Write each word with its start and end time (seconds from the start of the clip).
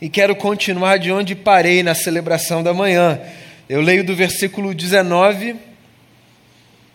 e 0.00 0.08
quero 0.08 0.34
continuar 0.34 0.98
de 0.98 1.12
onde 1.12 1.34
parei 1.34 1.82
na 1.82 1.94
celebração 1.94 2.62
da 2.62 2.72
manhã. 2.72 3.20
Eu 3.68 3.82
leio 3.82 4.02
do 4.02 4.16
versículo 4.16 4.74
19 4.74 5.56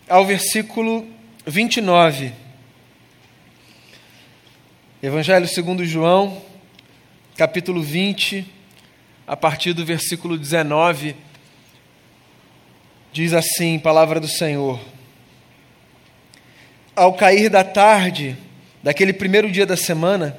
ao 0.08 0.26
versículo 0.26 1.06
29. 1.46 2.32
Evangelho 5.00 5.46
segundo 5.46 5.84
João, 5.84 6.42
capítulo 7.36 7.80
20, 7.80 8.44
a 9.24 9.36
partir 9.36 9.72
do 9.72 9.84
versículo 9.84 10.36
19, 10.36 11.14
diz 13.12 13.32
assim: 13.32 13.78
Palavra 13.78 14.18
do 14.18 14.26
Senhor. 14.26 14.80
Ao 16.96 17.14
cair 17.14 17.48
da 17.50 17.62
tarde, 17.62 18.36
daquele 18.82 19.12
primeiro 19.12 19.48
dia 19.52 19.66
da 19.66 19.76
semana, 19.76 20.36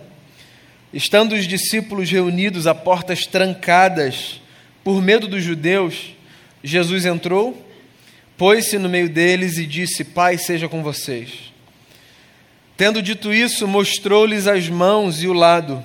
Estando 0.94 1.34
os 1.34 1.46
discípulos 1.48 2.10
reunidos 2.10 2.66
a 2.66 2.74
portas 2.74 3.26
trancadas 3.26 4.41
por 4.84 5.02
medo 5.02 5.28
dos 5.28 5.44
judeus, 5.44 6.16
Jesus 6.64 7.05
entrou, 7.05 7.66
pôs-se 8.38 8.78
no 8.78 8.88
meio 8.88 9.09
deles 9.09 9.58
e 9.58 9.66
disse: 9.66 10.04
Pai 10.04 10.38
seja 10.38 10.70
com 10.70 10.81
vocês. 10.81 11.54
Tendo 12.78 13.02
dito 13.02 13.34
isso, 13.34 13.68
mostrou-lhes 13.68 14.48
as 14.48 14.70
mãos 14.70 15.22
e 15.22 15.28
o 15.28 15.34
lado. 15.34 15.84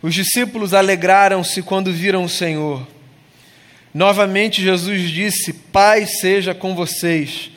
Os 0.00 0.14
discípulos 0.14 0.72
alegraram-se 0.72 1.62
quando 1.62 1.92
viram 1.92 2.24
o 2.24 2.28
Senhor. 2.28 2.86
Novamente 3.92 4.62
Jesus 4.62 5.10
disse: 5.10 5.52
Pai 5.52 6.06
seja 6.06 6.54
com 6.54 6.74
vocês. 6.74 7.50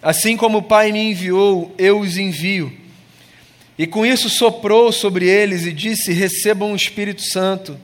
Assim 0.00 0.36
como 0.36 0.58
o 0.58 0.62
Pai 0.62 0.92
me 0.92 1.10
enviou, 1.10 1.74
eu 1.78 1.98
os 2.00 2.16
envio. 2.16 2.81
E 3.78 3.86
com 3.86 4.04
isso 4.04 4.28
soprou 4.28 4.92
sobre 4.92 5.28
eles 5.28 5.64
e 5.64 5.72
disse: 5.72 6.12
Recebam 6.12 6.72
o 6.72 6.76
Espírito 6.76 7.22
Santo. 7.22 7.78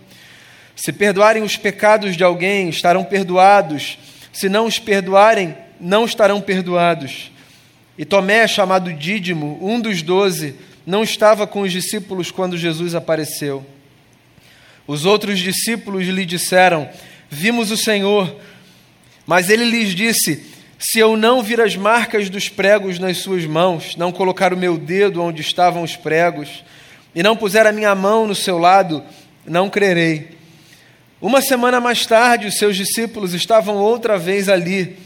Se 0.77 0.93
perdoarem 0.93 1.43
os 1.43 1.57
pecados 1.57 2.17
de 2.17 2.23
alguém, 2.23 2.69
estarão 2.69 3.05
perdoados. 3.05 3.99
Se 4.33 4.49
não 4.49 4.67
os 4.67 4.79
perdoarem, 4.79 5.57
não 5.81 6.05
estarão 6.05 6.41
perdoados. 6.41 7.33
E 7.97 8.05
Tomé, 8.05 8.47
chamado 8.47 8.93
Dídimo, 8.93 9.59
um 9.61 9.81
dos 9.81 10.03
doze, 10.03 10.55
não 10.87 11.03
estava 11.03 11.47
com 11.47 11.63
os 11.63 11.73
discípulos 11.73 12.31
quando 12.31 12.57
Jesus 12.57 12.95
apareceu. 12.95 13.67
Os 14.87 15.05
outros 15.05 15.41
discípulos 15.41 16.07
lhe 16.07 16.25
disseram: 16.25 16.89
Vimos 17.29 17.71
o 17.71 17.77
Senhor. 17.77 18.35
Mas 19.27 19.51
ele 19.51 19.65
lhes 19.65 19.95
disse: 19.95 20.47
se 20.79 21.01
eu 21.01 21.17
não 21.17 21.43
vir 21.43 21.61
as 21.61 21.75
marcas 21.75 22.31
dos 22.31 22.49
pregos 22.49 23.01
nas 23.01 23.19
suas 23.19 23.45
mãos, 23.45 23.97
não 23.97 24.13
colocar 24.13 24.55
o 24.55 24.57
meu 24.57 24.79
dedo 24.79 25.21
onde 25.21 25.43
estavam 25.43 25.83
os 25.83 25.97
pregos, 25.97 26.63
e 27.13 27.21
não 27.23 27.37
puser 27.37 27.67
a 27.67 27.73
minha 27.73 27.93
mão 27.97 28.29
no 28.29 28.35
seu 28.35 28.59
lado, 28.59 29.03
não 29.45 29.69
crerei. 29.69 30.39
Uma 31.21 31.41
semana 31.41 31.81
mais 31.81 32.07
tarde, 32.07 32.47
os 32.47 32.59
seus 32.59 32.77
discípulos 32.77 33.35
estavam 33.35 33.75
outra 33.77 34.17
vez 34.17 34.49
ali, 34.49 34.97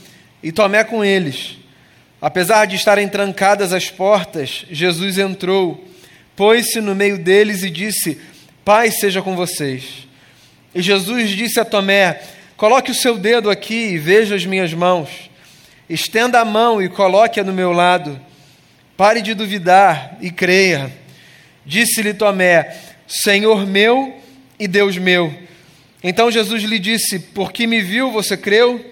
e 0.43 0.53
Tomé 0.53 0.85
com 0.85 1.03
eles. 1.03 1.57
Apesar 2.21 2.67
de 2.67 2.77
estarem 2.77 3.09
trancadas 3.09 3.73
as 3.73 3.89
portas, 3.89 4.67
Jesus 4.71 5.17
entrou, 5.17 5.83
pôs-se 6.37 6.83
no 6.83 6.95
meio 6.95 7.17
deles 7.17 7.63
e 7.63 7.71
disse: 7.71 8.21
Pai 8.63 8.91
seja 8.91 9.23
com 9.23 9.35
vocês. 9.35 10.07
E 10.75 10.83
Jesus 10.83 11.31
disse 11.31 11.59
a 11.59 11.65
Tomé: 11.65 12.21
Coloque 12.59 12.91
o 12.91 12.95
seu 12.95 13.17
dedo 13.17 13.49
aqui 13.49 13.93
e 13.93 13.99
veja 13.99 14.35
as 14.35 14.45
minhas 14.45 14.75
mãos 14.75 15.32
Estenda 15.93 16.41
a 16.41 16.45
mão 16.45 16.81
e 16.81 16.89
coloque-a 16.89 17.45
no 17.45 17.53
meu 17.53 17.71
lado. 17.71 18.19
Pare 18.97 19.21
de 19.21 19.35
duvidar 19.35 20.17
e 20.23 20.31
creia. 20.31 20.91
Disse-lhe 21.67 22.15
Tomé: 22.15 22.75
Senhor 23.07 23.67
meu 23.67 24.19
e 24.59 24.67
Deus 24.67 24.97
meu. 24.97 25.39
Então 26.03 26.31
Jesus 26.31 26.63
lhe 26.63 26.79
disse: 26.79 27.19
Porque 27.19 27.67
me 27.67 27.83
viu, 27.83 28.11
você 28.11 28.39
creu? 28.39 28.83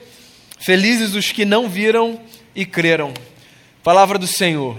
Felizes 0.59 1.15
os 1.15 1.33
que 1.33 1.47
não 1.47 1.71
viram 1.71 2.21
e 2.55 2.67
creram. 2.67 3.15
Palavra 3.83 4.19
do 4.19 4.27
Senhor. 4.27 4.79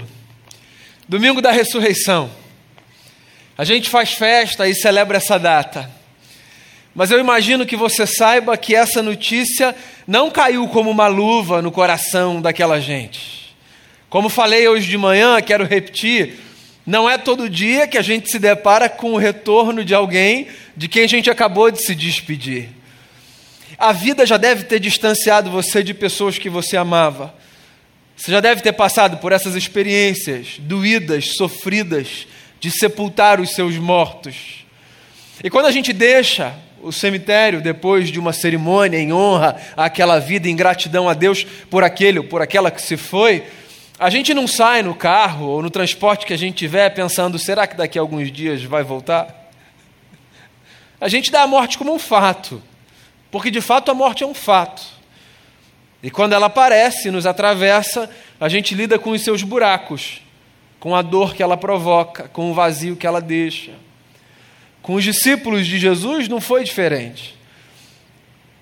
Domingo 1.08 1.42
da 1.42 1.52
ressurreição. 1.52 2.30
A 3.58 3.64
gente 3.64 3.90
faz 3.90 4.14
festa 4.14 4.70
e 4.70 4.76
celebra 4.76 5.18
essa 5.18 5.40
data. 5.40 5.90
Mas 6.94 7.10
eu 7.10 7.20
imagino 7.20 7.66
que 7.66 7.76
você 7.76 8.06
saiba 8.06 8.56
que 8.58 8.76
essa 8.76 9.02
notícia 9.02 9.76
não 10.12 10.30
caiu 10.30 10.68
como 10.68 10.90
uma 10.90 11.08
luva 11.08 11.62
no 11.62 11.72
coração 11.72 12.42
daquela 12.42 12.82
gente. 12.82 13.56
Como 14.10 14.28
falei 14.28 14.68
hoje 14.68 14.86
de 14.86 14.98
manhã, 14.98 15.42
quero 15.42 15.64
repetir, 15.64 16.38
não 16.86 17.10
é 17.10 17.18
todo 17.18 17.50
dia 17.50 17.88
que 17.88 17.98
a 17.98 18.02
gente 18.02 18.30
se 18.30 18.38
depara 18.38 18.90
com 18.90 19.14
o 19.14 19.18
retorno 19.18 19.86
de 19.86 19.96
alguém 19.96 20.50
de 20.76 20.90
quem 20.90 21.06
a 21.06 21.08
gente 21.08 21.30
acabou 21.30 21.72
de 21.72 21.82
se 21.82 21.96
despedir. 21.96 22.68
A 23.78 23.94
vida 23.94 24.26
já 24.26 24.36
deve 24.36 24.66
ter 24.66 24.82
distanciado 24.82 25.50
você 25.50 25.82
de 25.82 25.94
pessoas 25.94 26.38
que 26.38 26.50
você 26.50 26.76
amava. 26.76 27.34
Você 28.18 28.34
já 28.34 28.42
deve 28.42 28.62
ter 28.62 28.74
passado 28.74 29.16
por 29.16 29.32
essas 29.32 29.56
experiências 29.56 30.58
doídas, 30.60 31.38
sofridas, 31.38 32.28
de 32.60 32.70
sepultar 32.70 33.40
os 33.40 33.52
seus 33.52 33.78
mortos. 33.78 34.66
E 35.42 35.50
quando 35.50 35.68
a 35.68 35.72
gente 35.72 35.94
deixa 35.94 36.54
o 36.84 36.92
cemitério 36.92 37.62
depois 37.62 38.10
de 38.10 38.20
uma 38.20 38.34
cerimônia 38.34 38.98
em 38.98 39.14
honra 39.14 39.56
àquela 39.76 40.20
vida, 40.20 40.50
em 40.50 40.56
gratidão 40.56 41.08
a 41.08 41.14
Deus 41.14 41.44
por 41.70 41.84
aquele 41.84 42.20
ou 42.20 42.26
por 42.26 42.42
aquela 42.42 42.72
que 42.72 42.82
se 42.82 42.98
foi, 42.98 43.44
a 44.00 44.10
gente 44.10 44.34
não 44.34 44.48
sai 44.48 44.82
no 44.82 44.96
carro 44.96 45.48
ou 45.48 45.62
no 45.62 45.70
transporte 45.70 46.26
que 46.26 46.34
a 46.34 46.38
gente 46.38 46.56
tiver 46.56 46.90
pensando: 46.90 47.38
será 47.38 47.68
que 47.68 47.78
daqui 47.78 48.00
a 48.00 48.02
alguns 48.02 48.32
dias 48.32 48.64
vai 48.64 48.84
voltar? 48.84 49.52
A 51.00 51.08
gente 51.08 51.32
dá 51.32 51.44
a 51.44 51.48
morte 51.48 51.78
como 51.78 51.94
um 51.94 52.00
fato, 52.00 52.62
porque 53.30 53.52
de 53.52 53.62
fato 53.62 53.92
a 53.92 53.94
morte 53.94 54.24
é 54.24 54.28
um 54.28 54.34
fato. 54.34 54.82
E 56.04 56.10
quando 56.10 56.34
ela 56.34 56.48
aparece, 56.48 57.12
nos 57.12 57.28
atravessa, 57.28 58.10
a 58.40 58.50
gente 58.50 58.74
lida 58.74 58.98
com 58.98 59.12
os 59.12 59.22
seus 59.22 59.44
buracos, 59.44 60.22
com 60.80 60.96
a 60.96 61.04
dor 61.04 61.36
que 61.36 61.44
ela 61.44 61.56
provoca, 61.56 62.28
com 62.28 62.50
o 62.50 62.54
vazio 62.56 62.96
que 62.96 63.06
ela 63.06 63.22
deixa. 63.22 63.72
Com 64.82 64.96
os 64.96 65.04
discípulos 65.04 65.68
de 65.68 65.78
Jesus 65.78 66.28
não 66.28 66.42
foi 66.42 66.64
diferente. 66.64 67.36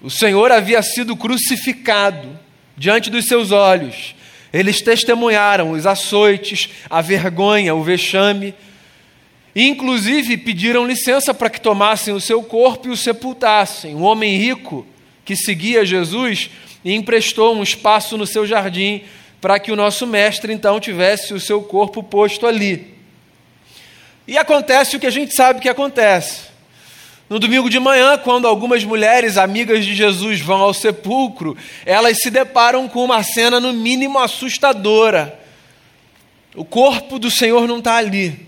O 0.02 0.09
Senhor 0.09 0.52
havia 0.52 0.81
sido 0.81 1.16
crucificado 1.16 2.40
diante 2.78 3.09
dos 3.09 3.25
seus 3.25 3.52
olhos. 3.52 4.16
Eles 4.52 4.81
testemunharam 4.81 5.72
os 5.72 5.85
açoites, 5.85 6.69
a 6.90 7.02
vergonha, 7.02 7.75
o 7.75 7.84
vexame. 7.84 8.53
E, 9.53 9.68
inclusive, 9.68 10.38
pediram 10.38 10.85
licença 10.85 11.34
para 11.34 11.50
que 11.50 11.62
tomassem 11.62 12.13
o 12.13 12.22
seu 12.22 12.41
corpo 12.41 12.88
e 12.88 12.91
o 12.91 12.97
sepultassem. 12.97 13.96
Um 13.96 14.03
homem 14.03 14.38
rico 14.38 14.86
que 15.25 15.36
seguia 15.36 15.86
Jesus 15.86 16.50
e 16.84 16.94
emprestou 16.94 17.56
um 17.56 17.63
espaço 17.63 18.18
no 18.18 18.25
seu 18.25 18.46
jardim 18.46 19.03
para 19.41 19.59
que 19.59 19.72
o 19.72 19.75
nosso 19.75 20.06
mestre 20.07 20.51
então 20.53 20.80
tivesse 20.80 21.34
o 21.34 21.40
seu 21.40 21.62
corpo 21.62 22.01
posto 22.01 22.47
ali. 22.47 22.99
E 24.30 24.38
acontece 24.38 24.96
o 24.96 25.00
que 25.00 25.08
a 25.08 25.12
gente 25.12 25.34
sabe 25.34 25.60
que 25.60 25.68
acontece. 25.68 26.42
No 27.28 27.40
domingo 27.40 27.68
de 27.68 27.80
manhã, 27.80 28.16
quando 28.16 28.48
algumas 28.48 28.84
mulheres 28.84 29.40
amigas 29.40 29.84
de 29.84 29.96
Jesus 29.96 30.40
vão 30.40 30.62
ao 30.62 30.72
sepulcro, 30.72 31.58
elas 31.84 32.22
se 32.22 32.30
deparam 32.30 32.88
com 32.88 33.04
uma 33.04 33.24
cena 33.24 33.60
no 33.60 33.74
mínimo 33.74 34.20
assustadora. 34.20 35.40
O 36.56 36.64
corpo 36.64 37.18
do 37.18 37.32
Senhor 37.32 37.68
não 37.68 37.80
está 37.80 37.96
ali. 37.96 38.46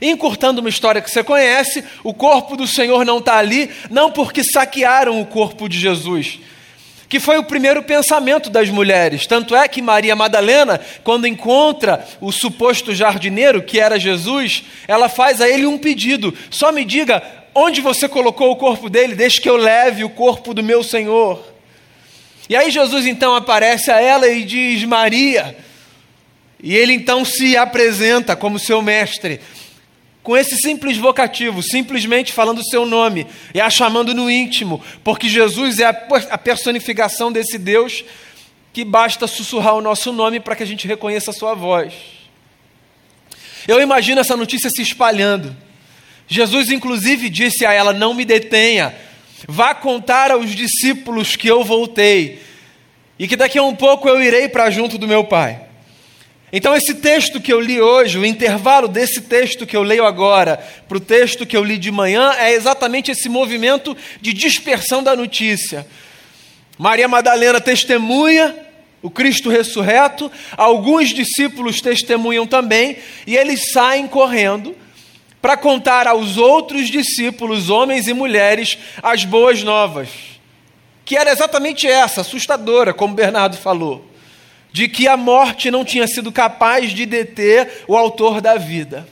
Encurtando 0.00 0.60
uma 0.60 0.68
história 0.68 1.02
que 1.02 1.10
você 1.10 1.24
conhece, 1.24 1.82
o 2.04 2.14
corpo 2.14 2.56
do 2.56 2.64
Senhor 2.64 3.04
não 3.04 3.18
está 3.18 3.38
ali, 3.38 3.68
não 3.90 4.12
porque 4.12 4.44
saquearam 4.44 5.20
o 5.20 5.26
corpo 5.26 5.68
de 5.68 5.80
Jesus, 5.80 6.38
que 7.08 7.20
foi 7.20 7.38
o 7.38 7.44
primeiro 7.44 7.82
pensamento 7.82 8.50
das 8.50 8.68
mulheres. 8.68 9.26
Tanto 9.26 9.54
é 9.54 9.68
que 9.68 9.82
Maria 9.82 10.16
Madalena, 10.16 10.80
quando 11.04 11.26
encontra 11.26 12.06
o 12.20 12.32
suposto 12.32 12.94
jardineiro, 12.94 13.62
que 13.62 13.78
era 13.78 13.98
Jesus, 13.98 14.64
ela 14.88 15.08
faz 15.08 15.40
a 15.40 15.48
ele 15.48 15.66
um 15.66 15.78
pedido: 15.78 16.34
só 16.50 16.72
me 16.72 16.84
diga 16.84 17.22
onde 17.54 17.80
você 17.80 18.08
colocou 18.08 18.50
o 18.50 18.56
corpo 18.56 18.90
dele, 18.90 19.14
deixe 19.14 19.40
que 19.40 19.48
eu 19.48 19.56
leve 19.56 20.04
o 20.04 20.10
corpo 20.10 20.52
do 20.52 20.62
meu 20.62 20.82
Senhor. 20.82 21.42
E 22.48 22.54
aí 22.54 22.70
Jesus 22.70 23.06
então 23.06 23.34
aparece 23.34 23.90
a 23.90 24.00
ela 24.00 24.28
e 24.28 24.44
diz: 24.44 24.84
Maria. 24.84 25.56
E 26.62 26.74
ele 26.74 26.94
então 26.94 27.24
se 27.24 27.56
apresenta 27.56 28.34
como 28.34 28.58
seu 28.58 28.80
mestre 28.80 29.40
com 30.26 30.36
esse 30.36 30.56
simples 30.56 30.96
vocativo, 30.96 31.62
simplesmente 31.62 32.32
falando 32.32 32.58
o 32.58 32.64
seu 32.64 32.84
nome 32.84 33.28
e 33.54 33.60
a 33.60 33.70
chamando 33.70 34.12
no 34.12 34.28
íntimo, 34.28 34.82
porque 35.04 35.28
Jesus 35.28 35.78
é 35.78 35.84
a 35.84 36.36
personificação 36.36 37.30
desse 37.30 37.56
Deus 37.56 38.04
que 38.72 38.84
basta 38.84 39.28
sussurrar 39.28 39.76
o 39.76 39.80
nosso 39.80 40.12
nome 40.12 40.40
para 40.40 40.56
que 40.56 40.64
a 40.64 40.66
gente 40.66 40.84
reconheça 40.84 41.30
a 41.30 41.32
sua 41.32 41.54
voz. 41.54 41.94
Eu 43.68 43.80
imagino 43.80 44.20
essa 44.20 44.36
notícia 44.36 44.68
se 44.68 44.82
espalhando. 44.82 45.56
Jesus, 46.26 46.72
inclusive, 46.72 47.28
disse 47.28 47.64
a 47.64 47.72
ela: 47.72 47.92
Não 47.92 48.12
me 48.12 48.24
detenha, 48.24 48.96
vá 49.46 49.76
contar 49.76 50.32
aos 50.32 50.50
discípulos 50.56 51.36
que 51.36 51.46
eu 51.46 51.62
voltei 51.62 52.42
e 53.16 53.28
que 53.28 53.36
daqui 53.36 53.58
a 53.58 53.62
um 53.62 53.76
pouco 53.76 54.08
eu 54.08 54.20
irei 54.20 54.48
para 54.48 54.70
junto 54.70 54.98
do 54.98 55.06
meu 55.06 55.22
Pai. 55.22 55.65
Então, 56.56 56.74
esse 56.74 56.94
texto 56.94 57.38
que 57.38 57.52
eu 57.52 57.60
li 57.60 57.82
hoje, 57.82 58.16
o 58.16 58.24
intervalo 58.24 58.88
desse 58.88 59.20
texto 59.20 59.66
que 59.66 59.76
eu 59.76 59.82
leio 59.82 60.06
agora 60.06 60.56
para 60.88 60.96
o 60.96 61.00
texto 61.00 61.44
que 61.44 61.54
eu 61.54 61.62
li 61.62 61.76
de 61.76 61.90
manhã, 61.90 62.32
é 62.38 62.54
exatamente 62.54 63.10
esse 63.10 63.28
movimento 63.28 63.94
de 64.22 64.32
dispersão 64.32 65.02
da 65.02 65.14
notícia. 65.14 65.86
Maria 66.78 67.06
Madalena 67.08 67.60
testemunha 67.60 68.56
o 69.02 69.10
Cristo 69.10 69.50
ressurreto, 69.50 70.32
alguns 70.56 71.10
discípulos 71.10 71.82
testemunham 71.82 72.46
também, 72.46 72.96
e 73.26 73.36
eles 73.36 73.70
saem 73.70 74.06
correndo 74.06 74.74
para 75.42 75.58
contar 75.58 76.06
aos 76.06 76.38
outros 76.38 76.88
discípulos, 76.88 77.68
homens 77.68 78.08
e 78.08 78.14
mulheres, 78.14 78.78
as 79.02 79.26
boas 79.26 79.62
novas. 79.62 80.08
Que 81.04 81.18
era 81.18 81.30
exatamente 81.30 81.86
essa, 81.86 82.22
assustadora, 82.22 82.94
como 82.94 83.14
Bernardo 83.14 83.58
falou 83.58 84.15
de 84.72 84.88
que 84.88 85.08
a 85.08 85.16
morte 85.16 85.70
não 85.70 85.84
tinha 85.84 86.06
sido 86.06 86.30
capaz 86.30 86.92
de 86.92 87.06
deter 87.06 87.84
o 87.88 87.96
autor 87.96 88.40
da 88.40 88.56
vida. 88.56 89.08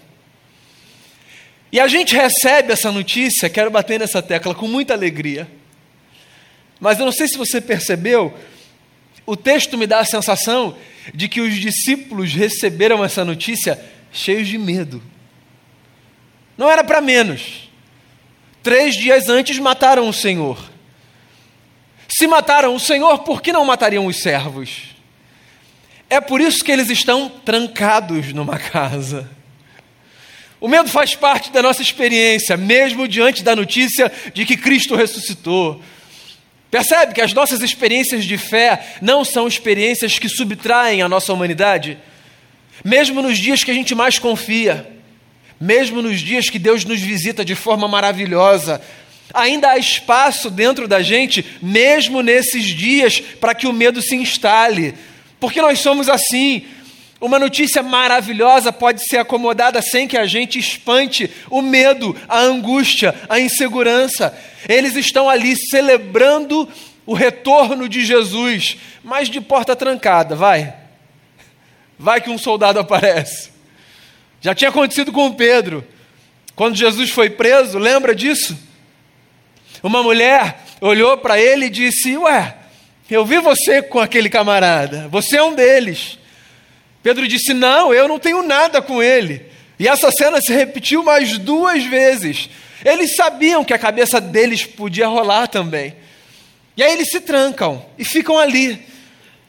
E 1.73 1.81
a 1.81 1.89
gente 1.89 2.15
recebe 2.15 2.73
essa 2.73 2.93
notícia, 2.93 3.51
quero 3.51 3.71
bater 3.71 3.99
nessa 3.99 4.23
tecla, 4.23 4.55
com 4.55 4.69
muita 4.69 4.95
alegria. 4.95 5.49
Mas 6.79 6.99
eu 6.99 7.05
não 7.05 7.13
sei 7.13 7.27
se 7.27 7.37
você 7.37 7.61
percebeu, 7.61 8.33
o 9.27 9.37
texto 9.37 9.77
me 9.77 9.87
dá 9.87 10.01
a 10.01 10.05
sensação 10.05 10.77
de 11.13 11.29
que 11.29 11.41
os 11.41 11.55
discípulos 11.55 12.33
receberam 12.33 13.05
essa 13.05 13.25
notícia 13.25 13.83
cheios 14.13 14.47
de 14.47 14.59
medo. 14.59 15.03
Não 16.57 16.71
era 16.71 16.85
para 16.85 17.01
menos. 17.01 17.69
Três 18.63 18.95
dias 18.95 19.29
antes 19.29 19.59
mataram 19.59 20.09
o 20.09 20.13
Senhor. 20.13 20.71
Se 22.09 22.27
mataram 22.27 22.75
o 22.75 22.81
Senhor, 22.81 23.19
por 23.21 23.43
que 23.43 23.53
não 23.53 23.65
matariam 23.65 24.07
os 24.07 24.23
servos? 24.23 24.94
É 26.09 26.21
por 26.21 26.41
isso 26.41 26.65
que 26.65 26.71
eles 26.71 26.91
estão 26.91 27.29
trancados 27.29 28.33
numa 28.33 28.59
casa. 28.59 29.31
O 30.61 30.69
medo 30.69 30.89
faz 30.89 31.15
parte 31.15 31.53
da 31.53 31.63
nossa 31.63 31.83
experiência, 31.83 32.57
mesmo 32.57 33.07
diante 33.07 33.43
da 33.43 33.55
notícia 33.55 34.11
de 34.33 34.47
que 34.47 34.57
Cristo 34.57 34.95
ressuscitou. 34.95 35.83
Percebe 36.71 37.15
que 37.15 37.21
as 37.21 37.33
nossas 37.33 37.61
experiências 37.61 38.25
de 38.25 38.39
fé 38.39 38.97
não 39.01 39.25
são 39.25 39.47
experiências 39.47 40.19
que 40.19 40.29
subtraem 40.29 41.03
a 41.03 41.09
nossa 41.09 41.33
humanidade? 41.33 41.99
Mesmo 42.83 43.23
nos 43.23 43.39
dias 43.39 43.63
que 43.63 43.71
a 43.71 43.75
gente 43.75 43.95
mais 43.95 44.19
confia, 44.19 44.91
mesmo 45.61 46.03
nos 46.03 46.21
dias 46.21 46.51
que 46.51 46.59
Deus 46.59 46.85
nos 46.85 47.01
visita 47.01 47.45
de 47.45 47.55
forma 47.55 47.87
maravilhosa, 47.87 48.81
ainda 49.33 49.71
há 49.71 49.79
espaço 49.79 50.51
dentro 50.51 50.89
da 50.89 51.03
gente, 51.03 51.45
mesmo 51.63 52.23
nesses 52.23 52.65
dias, 52.65 53.21
para 53.21 53.55
que 53.55 53.67
o 53.67 53.73
medo 53.73 54.03
se 54.03 54.17
instale, 54.17 54.95
porque 55.45 55.61
nós 55.61 55.81
somos 55.81 56.09
assim. 56.09 56.65
Uma 57.21 57.39
notícia 57.39 57.83
maravilhosa 57.83 58.73
pode 58.73 59.07
ser 59.07 59.19
acomodada 59.19 59.83
sem 59.83 60.09
que 60.09 60.17
a 60.17 60.25
gente 60.25 60.59
espante 60.59 61.31
o 61.51 61.61
medo, 61.61 62.17
a 62.27 62.41
angústia, 62.41 63.15
a 63.29 63.39
insegurança. 63.39 64.35
Eles 64.67 64.97
estão 64.97 65.29
ali 65.29 65.55
celebrando 65.55 66.67
o 67.05 67.13
retorno 67.13 67.91
de 67.91 68.03
Jesus, 68.07 68.79
mas 69.03 69.29
de 69.29 69.39
porta 69.39 69.77
trancada, 69.77 70.35
vai. 70.35 70.75
Vai 71.99 72.23
que 72.23 72.31
um 72.31 72.39
soldado 72.39 72.79
aparece. 72.81 73.51
Já 74.41 74.55
tinha 74.55 74.71
acontecido 74.71 75.13
com 75.13 75.31
Pedro. 75.31 75.87
Quando 76.57 76.75
Jesus 76.75 77.11
foi 77.11 77.29
preso, 77.29 77.79
lembra 77.79 78.15
disso? 78.15 78.59
Uma 79.83 80.03
mulher 80.03 80.65
olhou 80.81 81.19
para 81.19 81.39
ele 81.39 81.67
e 81.67 81.71
disse: 81.71 82.17
Ué, 82.17 82.64
eu 83.11 83.25
vi 83.25 83.39
você 83.39 83.83
com 83.83 83.99
aquele 83.99 84.31
camarada, 84.31 85.09
você 85.09 85.37
é 85.37 85.43
um 85.43 85.55
deles. 85.55 86.19
Pedro 87.03 87.29
disse: 87.29 87.53
Não, 87.53 87.93
eu 87.93 88.09
não 88.09 88.19
tenho 88.19 88.43
nada 88.43 88.81
com 88.81 89.03
ele. 89.03 89.43
E 89.79 89.87
essa 89.87 90.11
cena 90.11 90.41
se 90.41 90.53
repetiu 90.53 91.03
mais 91.03 91.37
duas 91.37 91.85
vezes. 91.85 92.49
Eles 92.85 93.15
sabiam 93.15 93.65
que 93.65 93.75
a 93.75 93.79
cabeça 93.79 94.21
deles 94.21 94.65
podia 94.65 95.07
rolar 95.07 95.47
também. 95.49 95.95
E 96.77 96.83
aí 96.83 96.93
eles 96.93 97.11
se 97.11 97.21
trancam 97.21 97.85
e 97.99 98.05
ficam 98.05 98.39
ali, 98.39 98.85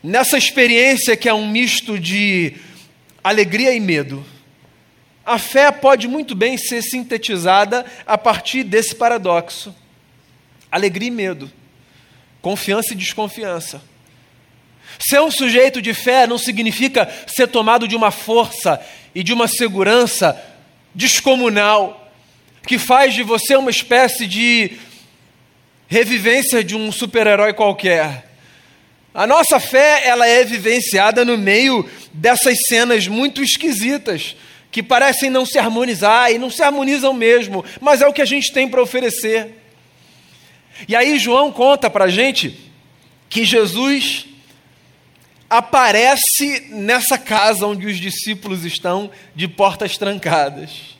nessa 0.03 0.37
experiência 0.37 1.15
que 1.15 1.29
é 1.29 1.33
um 1.33 1.47
misto 1.47 1.97
de 1.97 2.53
alegria 3.23 3.73
e 3.73 3.79
medo. 3.79 4.25
A 5.25 5.39
fé 5.39 5.71
pode 5.71 6.07
muito 6.07 6.35
bem 6.35 6.57
ser 6.57 6.81
sintetizada 6.83 7.85
a 8.05 8.17
partir 8.17 8.63
desse 8.63 8.93
paradoxo: 8.93 9.73
alegria 10.69 11.07
e 11.07 11.11
medo. 11.11 11.51
Confiança 12.45 12.93
e 12.93 12.95
desconfiança. 12.95 13.81
Ser 14.99 15.19
um 15.19 15.31
sujeito 15.31 15.81
de 15.81 15.95
fé 15.95 16.27
não 16.27 16.37
significa 16.37 17.11
ser 17.25 17.47
tomado 17.47 17.87
de 17.87 17.95
uma 17.95 18.11
força 18.11 18.79
e 19.15 19.23
de 19.23 19.33
uma 19.33 19.47
segurança 19.47 20.39
descomunal, 20.93 22.07
que 22.67 22.77
faz 22.77 23.15
de 23.15 23.23
você 23.23 23.55
uma 23.55 23.71
espécie 23.71 24.27
de 24.27 24.73
revivência 25.87 26.63
de 26.63 26.75
um 26.75 26.91
super-herói 26.91 27.51
qualquer. 27.51 28.29
A 29.11 29.25
nossa 29.25 29.59
fé, 29.59 30.03
ela 30.05 30.27
é 30.27 30.43
vivenciada 30.43 31.25
no 31.25 31.39
meio 31.39 31.89
dessas 32.13 32.59
cenas 32.67 33.07
muito 33.07 33.41
esquisitas, 33.41 34.35
que 34.71 34.83
parecem 34.83 35.31
não 35.31 35.47
se 35.47 35.57
harmonizar 35.57 36.31
e 36.31 36.37
não 36.37 36.51
se 36.51 36.61
harmonizam 36.61 37.11
mesmo, 37.11 37.65
mas 37.81 38.03
é 38.03 38.07
o 38.07 38.13
que 38.13 38.21
a 38.21 38.25
gente 38.25 38.53
tem 38.53 38.69
para 38.69 38.83
oferecer. 38.83 39.64
E 40.87 40.95
aí 40.95 41.17
João 41.17 41.51
conta 41.51 41.89
para 41.89 42.05
a 42.05 42.09
gente 42.09 42.59
que 43.29 43.45
Jesus 43.45 44.25
aparece 45.49 46.67
nessa 46.71 47.17
casa 47.17 47.65
onde 47.65 47.87
os 47.87 47.97
discípulos 47.97 48.65
estão 48.65 49.09
de 49.33 49.47
portas 49.47 49.97
trancadas. 49.97 50.95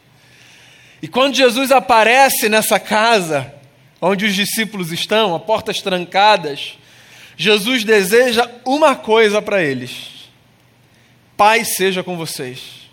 E 1.01 1.07
quando 1.07 1.35
Jesus 1.35 1.71
aparece 1.71 2.47
nessa 2.47 2.79
casa 2.79 3.53
onde 4.01 4.25
os 4.25 4.33
discípulos 4.33 4.91
estão, 4.91 5.35
a 5.35 5.39
portas 5.39 5.81
trancadas, 5.81 6.77
Jesus 7.37 7.83
deseja 7.83 8.49
uma 8.63 8.95
coisa 8.95 9.41
para 9.41 9.61
eles: 9.61 10.29
Pai 11.35 11.65
seja 11.65 12.01
com 12.01 12.15
vocês. 12.15 12.85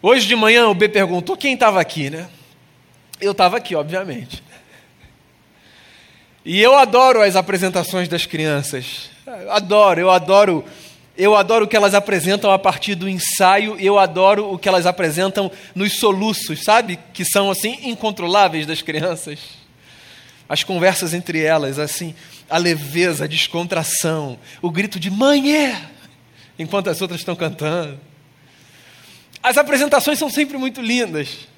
Hoje 0.00 0.26
de 0.26 0.34
manhã 0.34 0.66
o 0.66 0.74
B 0.74 0.88
perguntou 0.88 1.36
quem 1.36 1.54
estava 1.54 1.80
aqui, 1.80 2.10
né? 2.10 2.28
Eu 3.20 3.30
estava 3.30 3.56
aqui, 3.56 3.76
obviamente. 3.76 4.41
E 6.44 6.60
eu 6.60 6.76
adoro 6.76 7.22
as 7.22 7.36
apresentações 7.36 8.08
das 8.08 8.26
crianças. 8.26 9.10
Adoro, 9.48 10.00
eu 10.00 10.10
adoro, 10.10 10.64
eu 11.16 11.36
adoro 11.36 11.64
o 11.66 11.68
que 11.68 11.76
elas 11.76 11.94
apresentam 11.94 12.50
a 12.50 12.58
partir 12.58 12.96
do 12.96 13.08
ensaio, 13.08 13.76
eu 13.78 13.96
adoro 13.96 14.52
o 14.52 14.58
que 14.58 14.68
elas 14.68 14.84
apresentam 14.84 15.50
nos 15.72 15.98
soluços, 15.98 16.64
sabe? 16.64 16.98
Que 17.12 17.24
são 17.24 17.48
assim 17.48 17.78
incontroláveis 17.82 18.66
das 18.66 18.82
crianças. 18.82 19.38
As 20.48 20.64
conversas 20.64 21.14
entre 21.14 21.40
elas, 21.40 21.78
assim, 21.78 22.12
a 22.50 22.58
leveza, 22.58 23.24
a 23.24 23.28
descontração, 23.28 24.36
o 24.60 24.70
grito 24.70 24.98
de 24.98 25.10
mãe 25.10 25.56
é, 25.56 25.80
enquanto 26.58 26.90
as 26.90 27.00
outras 27.00 27.20
estão 27.20 27.36
cantando. 27.36 28.00
As 29.40 29.56
apresentações 29.56 30.18
são 30.18 30.28
sempre 30.28 30.58
muito 30.58 30.82
lindas. 30.82 31.48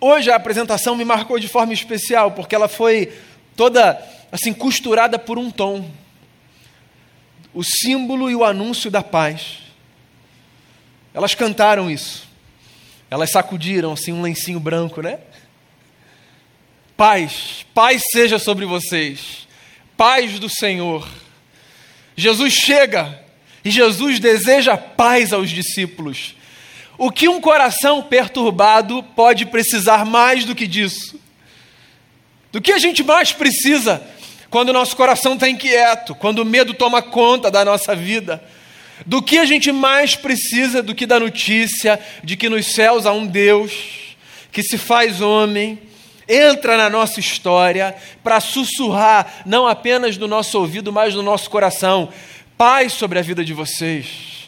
Hoje 0.00 0.30
a 0.30 0.36
apresentação 0.36 0.94
me 0.94 1.04
marcou 1.04 1.40
de 1.40 1.48
forma 1.48 1.72
especial, 1.72 2.30
porque 2.30 2.54
ela 2.54 2.68
foi 2.68 3.12
toda 3.58 4.00
assim 4.30 4.54
costurada 4.54 5.18
por 5.18 5.36
um 5.36 5.50
tom. 5.50 5.90
O 7.52 7.64
símbolo 7.64 8.30
e 8.30 8.36
o 8.36 8.44
anúncio 8.44 8.88
da 8.88 9.02
paz. 9.02 9.58
Elas 11.12 11.34
cantaram 11.34 11.90
isso. 11.90 12.28
Elas 13.10 13.30
sacudiram 13.30 13.92
assim 13.92 14.12
um 14.12 14.22
lencinho 14.22 14.60
branco, 14.60 15.02
né? 15.02 15.18
Paz, 16.96 17.66
paz 17.74 18.04
seja 18.12 18.38
sobre 18.38 18.64
vocês. 18.64 19.48
Paz 19.96 20.38
do 20.38 20.48
Senhor. 20.48 21.08
Jesus 22.14 22.52
chega 22.52 23.20
e 23.64 23.70
Jesus 23.72 24.20
deseja 24.20 24.76
paz 24.76 25.32
aos 25.32 25.50
discípulos. 25.50 26.36
O 26.96 27.10
que 27.10 27.28
um 27.28 27.40
coração 27.40 28.04
perturbado 28.04 29.02
pode 29.02 29.46
precisar 29.46 30.04
mais 30.04 30.44
do 30.44 30.54
que 30.54 30.66
disso? 30.66 31.17
Do 32.50 32.60
que 32.60 32.72
a 32.72 32.78
gente 32.78 33.02
mais 33.02 33.32
precisa 33.32 34.02
quando 34.50 34.70
o 34.70 34.72
nosso 34.72 34.96
coração 34.96 35.34
está 35.34 35.48
inquieto, 35.48 36.14
quando 36.14 36.38
o 36.40 36.44
medo 36.44 36.72
toma 36.72 37.02
conta 37.02 37.50
da 37.50 37.64
nossa 37.64 37.94
vida? 37.94 38.42
Do 39.06 39.22
que 39.22 39.38
a 39.38 39.44
gente 39.44 39.70
mais 39.70 40.16
precisa 40.16 40.82
do 40.82 40.94
que 40.94 41.06
da 41.06 41.20
notícia 41.20 42.00
de 42.24 42.36
que 42.36 42.48
nos 42.48 42.66
céus 42.74 43.06
há 43.06 43.12
um 43.12 43.26
Deus 43.26 44.16
que 44.50 44.62
se 44.62 44.78
faz 44.78 45.20
homem, 45.20 45.78
entra 46.28 46.76
na 46.76 46.90
nossa 46.90 47.20
história 47.20 47.94
para 48.24 48.40
sussurrar, 48.40 49.42
não 49.46 49.68
apenas 49.68 50.16
no 50.16 50.26
nosso 50.26 50.58
ouvido, 50.58 50.92
mas 50.92 51.14
no 51.14 51.22
nosso 51.22 51.48
coração: 51.50 52.08
paz 52.56 52.94
sobre 52.94 53.18
a 53.18 53.22
vida 53.22 53.44
de 53.44 53.52
vocês 53.52 54.38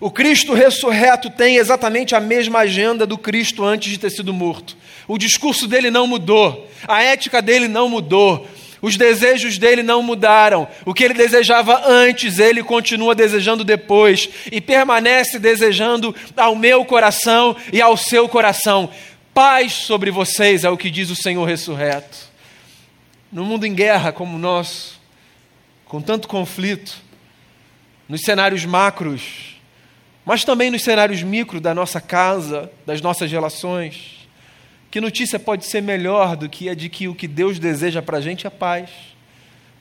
o 0.00 0.10
Cristo 0.10 0.52
ressurreto 0.52 1.30
tem 1.30 1.56
exatamente 1.56 2.14
a 2.14 2.20
mesma 2.20 2.60
agenda 2.60 3.06
do 3.06 3.16
Cristo 3.16 3.64
antes 3.64 3.90
de 3.90 3.98
ter 3.98 4.10
sido 4.10 4.32
morto. 4.32 4.76
O 5.08 5.18
discurso 5.18 5.66
dele 5.66 5.90
não 5.90 6.06
mudou, 6.06 6.68
a 6.86 7.02
ética 7.02 7.40
dele 7.40 7.68
não 7.68 7.88
mudou. 7.88 8.48
Os 8.82 8.96
desejos 8.96 9.58
dele 9.58 9.82
não 9.82 10.02
mudaram. 10.02 10.68
O 10.84 10.92
que 10.92 11.02
ele 11.02 11.14
desejava 11.14 11.82
antes, 11.86 12.38
ele 12.38 12.62
continua 12.62 13.14
desejando 13.14 13.64
depois. 13.64 14.28
E 14.52 14.60
permanece 14.60 15.38
desejando 15.38 16.14
ao 16.36 16.54
meu 16.54 16.84
coração 16.84 17.56
e 17.72 17.80
ao 17.80 17.96
seu 17.96 18.28
coração. 18.28 18.90
Paz 19.32 19.72
sobre 19.72 20.10
vocês, 20.10 20.62
é 20.62 20.70
o 20.70 20.76
que 20.76 20.90
diz 20.90 21.10
o 21.10 21.16
Senhor 21.16 21.44
ressurreto. 21.44 22.16
No 23.32 23.44
mundo 23.44 23.66
em 23.66 23.74
guerra 23.74 24.12
como 24.12 24.36
o 24.36 24.38
nosso, 24.38 25.00
com 25.84 26.00
tanto 26.00 26.28
conflito, 26.28 26.96
nos 28.08 28.22
cenários 28.22 28.64
macros, 28.64 29.56
mas 30.24 30.44
também 30.44 30.70
nos 30.70 30.82
cenários 30.82 31.22
micro 31.22 31.60
da 31.60 31.74
nossa 31.74 32.00
casa, 32.00 32.70
das 32.86 33.00
nossas 33.00 33.30
relações, 33.30 34.15
que 34.96 35.00
notícia 35.02 35.38
pode 35.38 35.66
ser 35.66 35.82
melhor 35.82 36.38
do 36.38 36.48
que 36.48 36.70
a 36.70 36.74
de 36.74 36.88
que 36.88 37.06
o 37.06 37.14
que 37.14 37.28
Deus 37.28 37.58
deseja 37.58 38.00
para 38.00 38.16
a 38.16 38.20
gente 38.22 38.46
é 38.46 38.50
paz? 38.50 38.88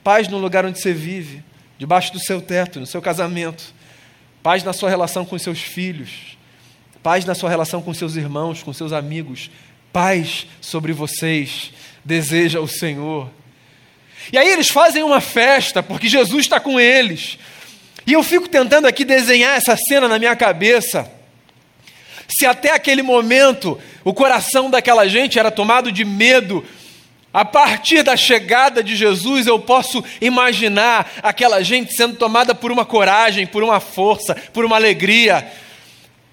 Paz 0.03 0.27
no 0.27 0.37
lugar 0.37 0.65
onde 0.65 0.77
você 0.77 0.91
vive, 0.91 1.41
debaixo 1.77 2.11
do 2.11 2.19
seu 2.19 2.41
teto, 2.41 2.81
no 2.81 2.85
seu 2.85 3.01
casamento, 3.01 3.73
paz 4.43 4.61
na 4.61 4.73
sua 4.73 4.89
relação 4.89 5.23
com 5.23 5.39
seus 5.39 5.61
filhos, 5.61 6.37
paz 7.01 7.23
na 7.23 7.33
sua 7.33 7.49
relação 7.49 7.81
com 7.81 7.93
seus 7.93 8.17
irmãos, 8.17 8.61
com 8.61 8.73
seus 8.73 8.91
amigos, 8.91 9.49
paz 9.93 10.47
sobre 10.59 10.91
vocês, 10.91 11.71
deseja 12.03 12.59
o 12.59 12.67
Senhor. 12.67 13.29
E 14.33 14.37
aí 14.37 14.49
eles 14.49 14.67
fazem 14.67 15.01
uma 15.01 15.21
festa, 15.21 15.81
porque 15.81 16.09
Jesus 16.09 16.43
está 16.43 16.59
com 16.59 16.77
eles. 16.77 17.39
E 18.05 18.11
eu 18.11 18.21
fico 18.21 18.49
tentando 18.49 18.85
aqui 18.85 19.05
desenhar 19.05 19.55
essa 19.55 19.77
cena 19.77 20.09
na 20.09 20.19
minha 20.19 20.35
cabeça. 20.35 21.09
Se 22.27 22.45
até 22.45 22.73
aquele 22.73 23.01
momento 23.01 23.79
o 24.05 24.13
coração 24.13 24.69
daquela 24.69 25.07
gente 25.07 25.39
era 25.39 25.49
tomado 25.49 25.91
de 25.91 26.05
medo, 26.05 26.63
a 27.33 27.43
partir 27.43 28.03
da 28.03 28.15
chegada 28.15 28.83
de 28.83 28.95
Jesus, 28.95 29.47
eu 29.47 29.59
posso 29.59 30.01
imaginar 30.21 31.11
aquela 31.23 31.61
gente 31.63 31.93
sendo 31.93 32.15
tomada 32.15 32.53
por 32.55 32.71
uma 32.71 32.85
coragem, 32.85 33.47
por 33.47 33.63
uma 33.63 33.79
força, 33.81 34.33
por 34.53 34.63
uma 34.63 34.77
alegria. 34.77 35.45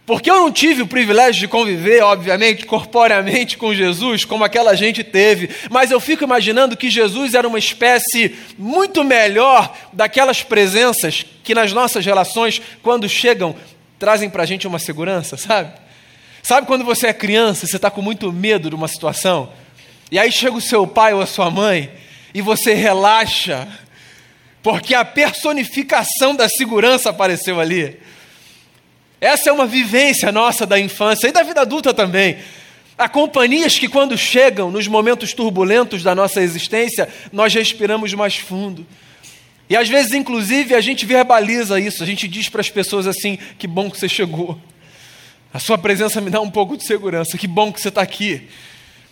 Porque 0.05 0.31
eu 0.31 0.37
não 0.37 0.53
tive 0.53 0.83
o 0.83 0.87
privilégio 0.87 1.41
de 1.41 1.49
conviver, 1.49 2.03
obviamente, 2.03 2.67
corporeamente 2.67 3.57
com 3.57 3.75
Jesus, 3.75 4.25
como 4.27 4.45
aquela 4.45 4.77
gente 4.77 5.03
teve, 5.03 5.49
mas 5.71 5.91
eu 5.91 5.99
fico 5.99 6.25
imaginando 6.25 6.77
que 6.77 6.91
Jesus 6.91 7.35
era 7.35 7.49
uma 7.49 7.59
espécie 7.59 8.37
muito 8.59 9.03
melhor 9.03 9.75
daquelas 9.93 10.43
presenças 10.43 11.25
que 11.43 11.55
nas 11.55 11.73
nossas 11.73 12.05
relações, 12.05 12.61
quando 12.83 13.09
chegam, 13.09 13.57
trazem 13.99 14.29
para 14.29 14.43
a 14.43 14.47
gente 14.47 14.67
uma 14.67 14.79
segurança, 14.79 15.37
sabe? 15.39 15.82
Sabe 16.53 16.67
quando 16.67 16.85
você 16.85 17.07
é 17.07 17.15
criança, 17.15 17.67
você 17.67 17.77
está 17.77 17.91
com 17.91 18.03
muito 18.03 18.31
medo 18.31 18.69
de 18.69 18.77
uma 18.77 18.87
situação, 18.87 19.51
e 20.11 20.19
aí 20.19 20.31
chega 20.31 20.55
o 20.55 20.61
seu 20.61 20.87
pai 20.87 21.15
ou 21.15 21.23
a 21.23 21.27
sua 21.27 21.51
mãe, 21.51 21.91
e 22.35 22.43
você 22.43 22.75
relaxa, 22.75 23.67
porque 24.63 24.95
a 24.95 25.03
personificação 25.03 26.37
da 26.37 26.51
segurança 26.51 27.09
apareceu 27.09 27.59
ali. 27.59 27.99
Essa 29.19 29.49
é 29.49 29.53
uma 29.55 29.67
vivência 29.67 30.31
nossa 30.31 30.67
da 30.67 30.79
infância 30.79 31.27
e 31.27 31.33
da 31.33 31.43
vida 31.43 31.63
adulta 31.63 31.95
também. 31.95 32.37
Há 32.99 33.09
companhias 33.09 33.79
que, 33.79 33.89
quando 33.89 34.19
chegam 34.19 34.71
nos 34.71 34.87
momentos 34.87 35.33
turbulentos 35.33 36.03
da 36.03 36.15
nossa 36.15 36.43
existência, 36.43 37.09
nós 37.33 37.55
respiramos 37.55 38.13
mais 38.13 38.37
fundo. 38.37 38.87
E 39.71 39.75
às 39.75 39.89
vezes, 39.89 40.13
inclusive, 40.13 40.75
a 40.75 40.83
gente 40.83 41.07
verbaliza 41.07 41.81
isso, 41.81 42.03
a 42.03 42.07
gente 42.07 42.29
diz 42.29 42.51
para 42.51 42.61
as 42.61 42.69
pessoas 42.69 43.07
assim: 43.07 43.39
que 43.59 43.67
bom 43.67 43.91
que 43.91 43.99
você 43.99 44.07
chegou. 44.07 44.61
A 45.53 45.59
sua 45.59 45.77
presença 45.77 46.21
me 46.21 46.31
dá 46.31 46.41
um 46.41 46.51
pouco 46.51 46.77
de 46.77 46.85
segurança. 46.85 47.37
Que 47.37 47.47
bom 47.47 47.73
que 47.73 47.81
você 47.81 47.89
está 47.89 48.01
aqui. 48.01 48.49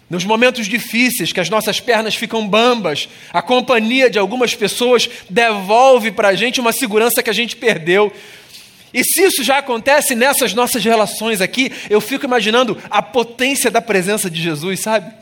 Nos 0.08 0.24
momentos 0.24 0.66
difíceis, 0.66 1.32
que 1.32 1.38
as 1.38 1.50
nossas 1.50 1.78
pernas 1.78 2.16
ficam 2.16 2.46
bambas, 2.48 3.08
a 3.32 3.40
companhia 3.40 4.10
de 4.10 4.18
algumas 4.18 4.54
pessoas 4.54 5.08
devolve 5.28 6.10
para 6.10 6.28
a 6.28 6.34
gente 6.34 6.60
uma 6.60 6.72
segurança 6.72 7.22
que 7.22 7.30
a 7.30 7.34
gente 7.34 7.54
perdeu. 7.54 8.12
E 8.92 9.04
se 9.04 9.22
isso 9.22 9.44
já 9.44 9.58
acontece 9.58 10.16
nessas 10.16 10.52
nossas 10.52 10.82
relações 10.82 11.40
aqui, 11.40 11.70
eu 11.88 12.00
fico 12.00 12.24
imaginando 12.24 12.76
a 12.90 13.00
potência 13.00 13.70
da 13.70 13.80
presença 13.80 14.28
de 14.28 14.42
Jesus, 14.42 14.80
sabe? 14.80 15.12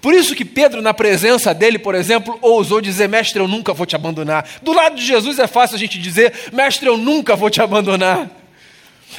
Por 0.00 0.14
isso 0.14 0.34
que 0.34 0.44
Pedro, 0.44 0.80
na 0.80 0.94
presença 0.94 1.52
dele, 1.52 1.78
por 1.78 1.94
exemplo, 1.94 2.38
ousou 2.40 2.80
dizer: 2.80 3.08
Mestre, 3.08 3.40
eu 3.40 3.48
nunca 3.48 3.72
vou 3.72 3.86
te 3.86 3.94
abandonar. 3.94 4.48
Do 4.62 4.72
lado 4.72 4.96
de 4.96 5.04
Jesus 5.04 5.38
é 5.38 5.46
fácil 5.46 5.76
a 5.76 5.78
gente 5.78 5.98
dizer: 5.98 6.32
Mestre, 6.52 6.88
eu 6.88 6.96
nunca 6.96 7.36
vou 7.36 7.50
te 7.50 7.60
abandonar. 7.60 8.37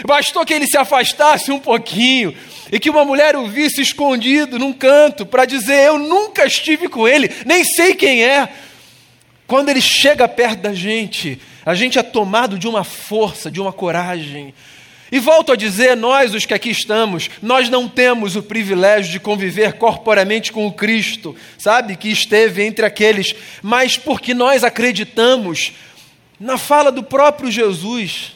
Bastou 0.05 0.45
que 0.45 0.53
ele 0.53 0.67
se 0.67 0.77
afastasse 0.77 1.51
um 1.51 1.59
pouquinho 1.59 2.35
e 2.71 2.79
que 2.79 2.89
uma 2.89 3.03
mulher 3.03 3.35
o 3.35 3.47
visse 3.47 3.81
escondido 3.81 4.59
num 4.59 4.73
canto 4.73 5.25
para 5.25 5.45
dizer: 5.45 5.87
Eu 5.87 5.97
nunca 5.97 6.45
estive 6.45 6.87
com 6.87 7.07
ele, 7.07 7.29
nem 7.45 7.63
sei 7.63 7.95
quem 7.95 8.23
é. 8.23 8.49
Quando 9.47 9.69
ele 9.69 9.81
chega 9.81 10.27
perto 10.27 10.59
da 10.59 10.73
gente, 10.73 11.41
a 11.65 11.73
gente 11.73 11.97
é 11.97 12.03
tomado 12.03 12.57
de 12.57 12.67
uma 12.67 12.83
força, 12.83 13.49
de 13.49 13.59
uma 13.59 13.73
coragem. 13.73 14.53
E 15.11 15.17
volto 15.17 15.51
a 15.51 15.55
dizer, 15.55 15.97
nós, 15.97 16.35
os 16.35 16.45
que 16.45 16.53
aqui 16.53 16.69
estamos, 16.69 17.31
nós 17.41 17.67
não 17.67 17.87
temos 17.89 18.35
o 18.35 18.43
privilégio 18.43 19.11
de 19.11 19.19
conviver 19.19 19.73
corporamente 19.73 20.51
com 20.51 20.67
o 20.67 20.71
Cristo, 20.71 21.35
sabe, 21.57 21.95
que 21.95 22.09
esteve 22.09 22.63
entre 22.63 22.85
aqueles, 22.85 23.33
mas 23.63 23.97
porque 23.97 24.35
nós 24.35 24.63
acreditamos 24.63 25.73
na 26.39 26.59
fala 26.59 26.91
do 26.91 27.01
próprio 27.01 27.49
Jesus 27.49 28.33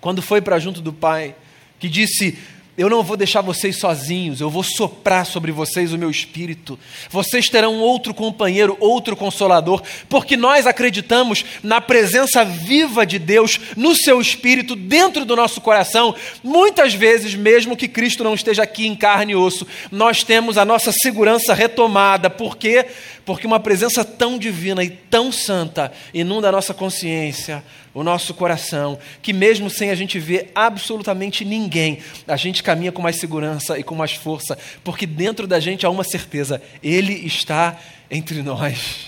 quando 0.00 0.22
foi 0.22 0.40
para 0.40 0.58
junto 0.58 0.80
do 0.80 0.92
Pai, 0.92 1.34
que 1.78 1.88
disse: 1.88 2.38
eu 2.80 2.88
não 2.88 3.02
vou 3.02 3.14
deixar 3.14 3.42
vocês 3.42 3.78
sozinhos, 3.78 4.40
eu 4.40 4.48
vou 4.48 4.62
soprar 4.62 5.26
sobre 5.26 5.52
vocês 5.52 5.92
o 5.92 5.98
meu 5.98 6.10
espírito. 6.10 6.78
Vocês 7.10 7.46
terão 7.46 7.78
outro 7.78 8.14
companheiro, 8.14 8.74
outro 8.80 9.14
consolador, 9.14 9.82
porque 10.08 10.34
nós 10.34 10.66
acreditamos 10.66 11.44
na 11.62 11.80
presença 11.82 12.42
viva 12.42 13.04
de 13.04 13.18
Deus 13.18 13.60
no 13.76 13.94
seu 13.94 14.18
espírito, 14.18 14.74
dentro 14.74 15.26
do 15.26 15.36
nosso 15.36 15.60
coração. 15.60 16.14
Muitas 16.42 16.94
vezes, 16.94 17.34
mesmo 17.34 17.76
que 17.76 17.86
Cristo 17.86 18.24
não 18.24 18.32
esteja 18.32 18.62
aqui 18.62 18.86
em 18.86 18.96
carne 18.96 19.32
e 19.32 19.36
osso, 19.36 19.66
nós 19.92 20.24
temos 20.24 20.56
a 20.56 20.64
nossa 20.64 20.90
segurança 20.90 21.52
retomada. 21.52 22.30
Por 22.30 22.56
quê? 22.56 22.86
Porque 23.30 23.46
uma 23.46 23.60
presença 23.60 24.04
tão 24.04 24.36
divina 24.36 24.82
e 24.82 24.90
tão 24.90 25.30
santa 25.30 25.92
inunda 26.12 26.48
a 26.48 26.52
nossa 26.52 26.74
consciência, 26.74 27.62
o 27.94 28.02
nosso 28.02 28.34
coração, 28.34 28.98
que 29.22 29.32
mesmo 29.32 29.70
sem 29.70 29.88
a 29.88 29.94
gente 29.94 30.18
ver 30.18 30.50
absolutamente 30.52 31.44
ninguém, 31.44 32.00
a 32.26 32.36
gente 32.36 32.60
caminha 32.60 32.90
com 32.90 33.00
mais 33.00 33.20
segurança 33.20 33.78
e 33.78 33.84
com 33.84 33.94
mais 33.94 34.14
força, 34.14 34.58
porque 34.82 35.06
dentro 35.06 35.46
da 35.46 35.60
gente 35.60 35.86
há 35.86 35.90
uma 35.90 36.02
certeza: 36.02 36.60
Ele 36.82 37.24
está 37.24 37.78
entre 38.10 38.42
nós. 38.42 39.06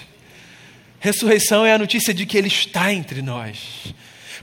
Ressurreição 1.01 1.67
é 1.67 1.73
a 1.73 1.79
notícia 1.79 2.15
de 2.15 2.25
que 2.25 2.39
Ele 2.39 2.47
está 2.47 2.95
entre 2.95 3.23
nós. 3.23 3.93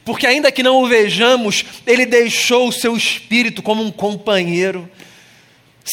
Porque, 0.03 0.27
ainda 0.27 0.51
que 0.51 0.61
não 0.61 0.83
o 0.83 0.89
vejamos, 0.89 1.63
Ele 1.87 2.05
deixou 2.05 2.67
o 2.67 2.73
seu 2.73 2.97
espírito 2.97 3.61
como 3.61 3.81
um 3.81 3.91
companheiro. 3.91 4.91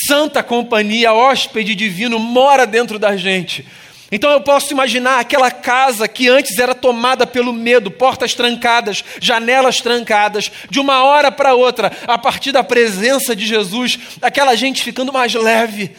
Santa 0.05 0.43
companhia, 0.43 1.15
hóspede 1.15 1.75
divino, 1.75 2.19
mora 2.19 2.67
dentro 2.67 2.99
da 2.99 3.17
gente. 3.17 3.65
Então 4.13 4.31
eu 4.31 4.41
posso 4.41 4.73
imaginar 4.73 5.19
aquela 5.19 5.51
casa 5.51 6.07
que 6.07 6.29
antes 6.29 6.59
era 6.59 6.75
tomada 6.75 7.27
pelo 7.27 7.53
medo, 7.53 7.91
portas 7.91 8.35
trancadas, 8.35 9.03
janelas 9.21 9.81
trancadas, 9.81 10.53
de 10.71 10.79
uma 10.79 11.03
hora 11.03 11.33
para 11.33 11.55
outra, 11.55 11.91
a 12.07 12.17
partir 12.17 12.53
da 12.53 12.63
presença 12.63 13.35
de 13.35 13.47
Jesus, 13.47 13.99
aquela 14.23 14.55
gente 14.55 14.83
ficando 14.83 15.13
mais 15.13 15.35
leve, 15.35 15.91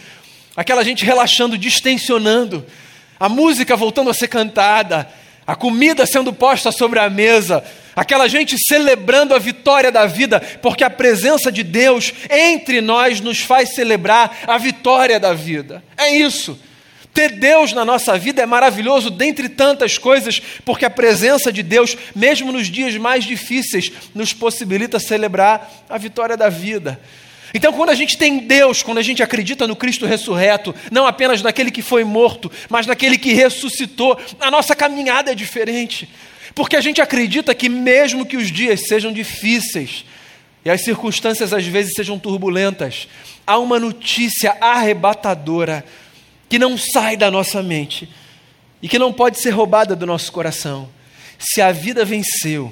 aquela 0.55 0.83
gente 0.83 1.03
relaxando, 1.03 1.57
distensionando, 1.57 2.65
a 3.19 3.27
música 3.27 3.75
voltando 3.75 4.09
a 4.09 4.13
ser 4.13 4.27
cantada, 4.27 5.09
a 5.47 5.55
comida 5.55 6.05
sendo 6.05 6.33
posta 6.33 6.73
sobre 6.73 6.99
a 6.99 7.09
mesa, 7.09 7.63
aquela 7.95 8.27
gente 8.27 8.59
celebrando 8.59 9.33
a 9.33 9.39
vitória 9.39 9.89
da 9.89 10.05
vida, 10.05 10.41
porque 10.61 10.83
a 10.83 10.89
presença 10.89 11.49
de 11.49 11.63
Deus 11.63 12.13
entre 12.29 12.81
nós 12.81 13.21
nos 13.21 13.39
faz 13.39 13.73
celebrar 13.73 14.39
a 14.45 14.57
vitória 14.57 15.17
da 15.17 15.33
vida. 15.33 15.81
É 15.95 16.09
isso. 16.09 16.59
Ter 17.13 17.31
Deus 17.31 17.73
na 17.73 17.85
nossa 17.85 18.15
vida 18.17 18.43
é 18.43 18.45
maravilhoso, 18.45 19.09
dentre 19.09 19.47
tantas 19.47 19.97
coisas, 19.97 20.39
porque 20.65 20.85
a 20.85 20.89
presença 20.89 21.51
de 21.51 21.63
Deus, 21.63 21.97
mesmo 22.13 22.51
nos 22.51 22.67
dias 22.67 22.95
mais 22.97 23.23
difíceis, 23.23 23.91
nos 24.13 24.33
possibilita 24.33 24.99
celebrar 24.99 25.85
a 25.89 25.97
vitória 25.97 26.35
da 26.35 26.49
vida. 26.49 26.99
Então, 27.57 27.73
quando 27.73 27.89
a 27.89 27.95
gente 27.95 28.19
tem 28.19 28.37
Deus, 28.37 28.83
quando 28.83 28.99
a 28.99 29.01
gente 29.01 29.23
acredita 29.23 29.65
no 29.65 29.75
Cristo 29.75 30.05
ressurreto, 30.05 30.75
não 30.91 31.07
apenas 31.07 31.41
naquele 31.41 31.71
que 31.71 31.81
foi 31.81 32.03
morto, 32.03 32.51
mas 32.69 32.85
naquele 32.85 33.17
que 33.17 33.33
ressuscitou, 33.33 34.15
a 34.39 34.51
nossa 34.51 34.75
caminhada 34.75 35.31
é 35.31 35.35
diferente. 35.35 36.07
Porque 36.53 36.75
a 36.75 36.81
gente 36.81 37.01
acredita 37.01 37.55
que, 37.55 37.67
mesmo 37.67 38.27
que 38.27 38.37
os 38.37 38.51
dias 38.51 38.81
sejam 38.87 39.11
difíceis 39.11 40.05
e 40.63 40.69
as 40.69 40.81
circunstâncias 40.81 41.51
às 41.51 41.65
vezes 41.65 41.95
sejam 41.95 42.19
turbulentas, 42.19 43.07
há 43.47 43.57
uma 43.57 43.79
notícia 43.79 44.55
arrebatadora 44.61 45.83
que 46.47 46.59
não 46.59 46.77
sai 46.77 47.17
da 47.17 47.31
nossa 47.31 47.63
mente 47.63 48.07
e 48.83 48.87
que 48.87 48.99
não 48.99 49.11
pode 49.11 49.39
ser 49.39 49.49
roubada 49.49 49.95
do 49.95 50.05
nosso 50.05 50.31
coração. 50.31 50.87
Se 51.39 51.59
a 51.59 51.71
vida 51.71 52.05
venceu 52.05 52.71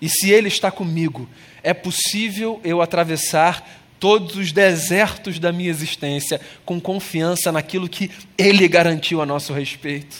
e 0.00 0.08
se 0.08 0.30
Ele 0.30 0.46
está 0.46 0.70
comigo, 0.70 1.28
é 1.64 1.74
possível 1.74 2.60
eu 2.62 2.80
atravessar 2.80 3.79
todos 4.00 4.34
os 4.34 4.50
desertos 4.50 5.38
da 5.38 5.52
minha 5.52 5.68
existência 5.68 6.40
com 6.64 6.80
confiança 6.80 7.52
naquilo 7.52 7.88
que 7.88 8.10
Ele 8.36 8.66
garantiu 8.66 9.20
a 9.20 9.26
nosso 9.26 9.52
respeito. 9.52 10.16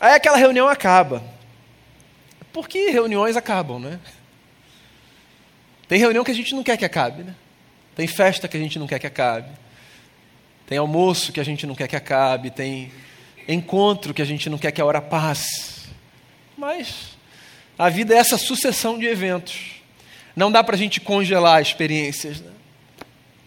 Aí 0.00 0.14
aquela 0.14 0.38
reunião 0.38 0.66
acaba. 0.66 1.22
Por 2.52 2.66
que 2.66 2.90
reuniões 2.90 3.36
acabam, 3.36 3.78
né? 3.78 4.00
Tem 5.86 5.98
reunião 5.98 6.24
que 6.24 6.30
a 6.30 6.34
gente 6.34 6.54
não 6.54 6.62
quer 6.62 6.78
que 6.78 6.84
acabe, 6.84 7.22
né? 7.22 7.34
Tem 7.94 8.06
festa 8.06 8.48
que 8.48 8.56
a 8.56 8.60
gente 8.60 8.78
não 8.78 8.86
quer 8.86 8.98
que 8.98 9.06
acabe. 9.06 9.50
Tem 10.66 10.78
almoço 10.78 11.32
que 11.32 11.40
a 11.40 11.44
gente 11.44 11.66
não 11.66 11.74
quer 11.74 11.86
que 11.86 11.96
acabe. 11.96 12.50
Tem 12.50 12.90
encontro 13.46 14.14
que 14.14 14.22
a 14.22 14.24
gente 14.24 14.48
não 14.48 14.56
quer 14.56 14.72
que 14.72 14.80
a 14.80 14.84
hora 14.84 15.02
passe. 15.02 15.82
Mas 16.56 17.16
a 17.78 17.90
vida 17.90 18.14
é 18.14 18.18
essa 18.18 18.38
sucessão 18.38 18.98
de 18.98 19.06
eventos. 19.06 19.81
Não 20.34 20.50
dá 20.50 20.62
para 20.64 20.74
a 20.74 20.78
gente 20.78 21.00
congelar 21.00 21.60
experiências. 21.60 22.40
Né? 22.40 22.50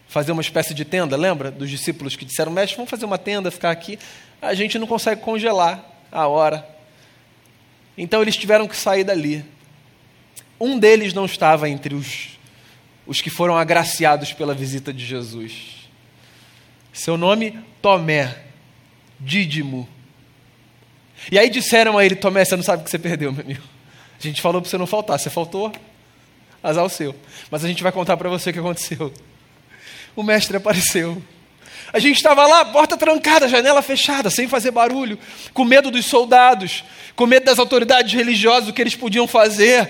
Fazer 0.08 0.32
uma 0.32 0.42
espécie 0.42 0.72
de 0.72 0.84
tenda, 0.84 1.16
lembra 1.16 1.50
dos 1.50 1.68
discípulos 1.68 2.16
que 2.16 2.24
disseram, 2.24 2.52
mestre, 2.52 2.76
vamos 2.76 2.90
fazer 2.90 3.04
uma 3.04 3.18
tenda, 3.18 3.50
ficar 3.50 3.70
aqui. 3.70 3.98
A 4.40 4.54
gente 4.54 4.78
não 4.78 4.86
consegue 4.86 5.20
congelar 5.20 5.84
a 6.10 6.26
hora. 6.26 6.66
Então 7.98 8.22
eles 8.22 8.36
tiveram 8.36 8.68
que 8.68 8.76
sair 8.76 9.04
dali. 9.04 9.44
Um 10.60 10.78
deles 10.78 11.12
não 11.12 11.26
estava 11.26 11.68
entre 11.68 11.94
os, 11.94 12.38
os 13.06 13.20
que 13.20 13.30
foram 13.30 13.56
agraciados 13.56 14.32
pela 14.32 14.54
visita 14.54 14.92
de 14.92 15.04
Jesus. 15.04 15.88
Seu 16.92 17.16
nome, 17.16 17.58
Tomé, 17.82 18.42
Dídimo. 19.20 19.88
E 21.30 21.38
aí 21.38 21.48
disseram 21.50 21.98
a 21.98 22.04
ele: 22.04 22.16
Tomé, 22.16 22.44
você 22.44 22.56
não 22.56 22.62
sabe 22.62 22.82
o 22.82 22.84
que 22.84 22.90
você 22.90 22.98
perdeu, 22.98 23.32
meu 23.32 23.42
amigo. 23.42 23.62
A 24.18 24.22
gente 24.22 24.40
falou 24.40 24.60
para 24.62 24.70
você 24.70 24.78
não 24.78 24.86
faltar, 24.86 25.18
você 25.18 25.28
faltou, 25.28 25.72
azar 26.66 26.84
o 26.84 26.88
seu. 26.88 27.14
Mas 27.50 27.64
a 27.64 27.68
gente 27.68 27.82
vai 27.82 27.92
contar 27.92 28.16
para 28.16 28.28
você 28.28 28.50
o 28.50 28.52
que 28.52 28.58
aconteceu. 28.58 29.12
O 30.14 30.22
mestre 30.22 30.56
apareceu. 30.56 31.22
A 31.92 31.98
gente 31.98 32.16
estava 32.16 32.46
lá, 32.46 32.64
porta 32.64 32.96
trancada, 32.96 33.48
janela 33.48 33.80
fechada, 33.80 34.28
sem 34.28 34.48
fazer 34.48 34.72
barulho, 34.72 35.18
com 35.54 35.64
medo 35.64 35.90
dos 35.90 36.04
soldados, 36.06 36.84
com 37.14 37.26
medo 37.26 37.46
das 37.46 37.58
autoridades 37.58 38.12
religiosas, 38.12 38.68
o 38.68 38.72
que 38.72 38.82
eles 38.82 38.96
podiam 38.96 39.26
fazer. 39.28 39.88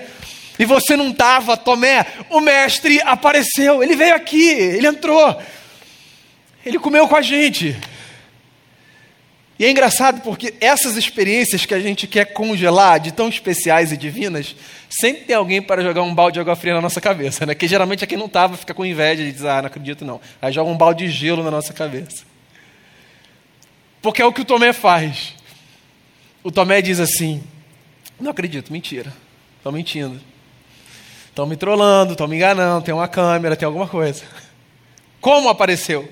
E 0.59 0.65
você 0.65 0.95
não 0.95 1.09
estava, 1.09 1.57
Tomé. 1.57 2.05
O 2.29 2.39
mestre 2.39 3.01
apareceu, 3.01 3.83
ele 3.83 3.95
veio 3.95 4.15
aqui, 4.15 4.49
ele 4.49 4.87
entrou, 4.87 5.41
ele 6.65 6.77
comeu 6.77 7.07
com 7.07 7.15
a 7.15 7.21
gente. 7.21 7.75
E 9.59 9.65
é 9.65 9.71
engraçado 9.71 10.21
porque 10.21 10.53
essas 10.61 10.95
experiências 10.95 11.65
que 11.65 11.73
a 11.73 11.79
gente 11.79 12.05
quer 12.05 12.25
congelar, 12.25 12.99
de 12.99 13.11
tão 13.11 13.27
especiais 13.27 13.91
e 13.91 13.97
divinas, 13.97 14.55
sempre 14.89 15.23
tem 15.23 15.35
alguém 15.35 15.61
para 15.61 15.81
jogar 15.81 16.03
um 16.03 16.13
balde 16.13 16.35
de 16.35 16.39
água 16.39 16.55
fria 16.55 16.75
na 16.75 16.81
nossa 16.81 17.01
cabeça, 17.01 17.45
né? 17.45 17.55
Que 17.55 17.67
geralmente 17.67 18.03
é 18.03 18.07
quem 18.07 18.17
não 18.17 18.27
estava 18.27 18.55
fica 18.55 18.73
com 18.73 18.85
inveja 18.85 19.23
e 19.23 19.31
diz, 19.31 19.43
ah, 19.43 19.61
não 19.61 19.67
acredito 19.67 20.05
não. 20.05 20.21
Aí 20.41 20.53
joga 20.53 20.69
um 20.69 20.77
balde 20.77 21.05
de 21.05 21.11
gelo 21.11 21.43
na 21.43 21.49
nossa 21.49 21.73
cabeça. 21.73 22.23
Porque 24.01 24.21
é 24.21 24.25
o 24.25 24.31
que 24.31 24.41
o 24.41 24.45
Tomé 24.45 24.73
faz. 24.73 25.33
O 26.43 26.51
Tomé 26.51 26.81
diz 26.81 26.99
assim: 26.99 27.43
não 28.19 28.31
acredito, 28.31 28.71
mentira. 28.71 29.13
Estão 29.57 29.71
mentindo. 29.71 30.19
Estão 31.27 31.45
me 31.45 31.55
trollando, 31.55 32.13
estão 32.13 32.27
me 32.27 32.35
enganando, 32.35 32.85
tem 32.85 32.93
uma 32.93 33.07
câmera, 33.07 33.55
tem 33.55 33.65
alguma 33.65 33.87
coisa. 33.87 34.23
Como 35.19 35.49
apareceu? 35.49 36.09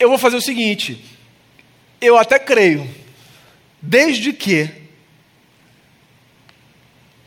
Eu 0.00 0.08
vou 0.08 0.18
fazer 0.18 0.36
o 0.36 0.42
seguinte: 0.42 1.04
eu 2.00 2.16
até 2.16 2.38
creio, 2.38 2.88
desde 3.80 4.32
que, 4.32 4.68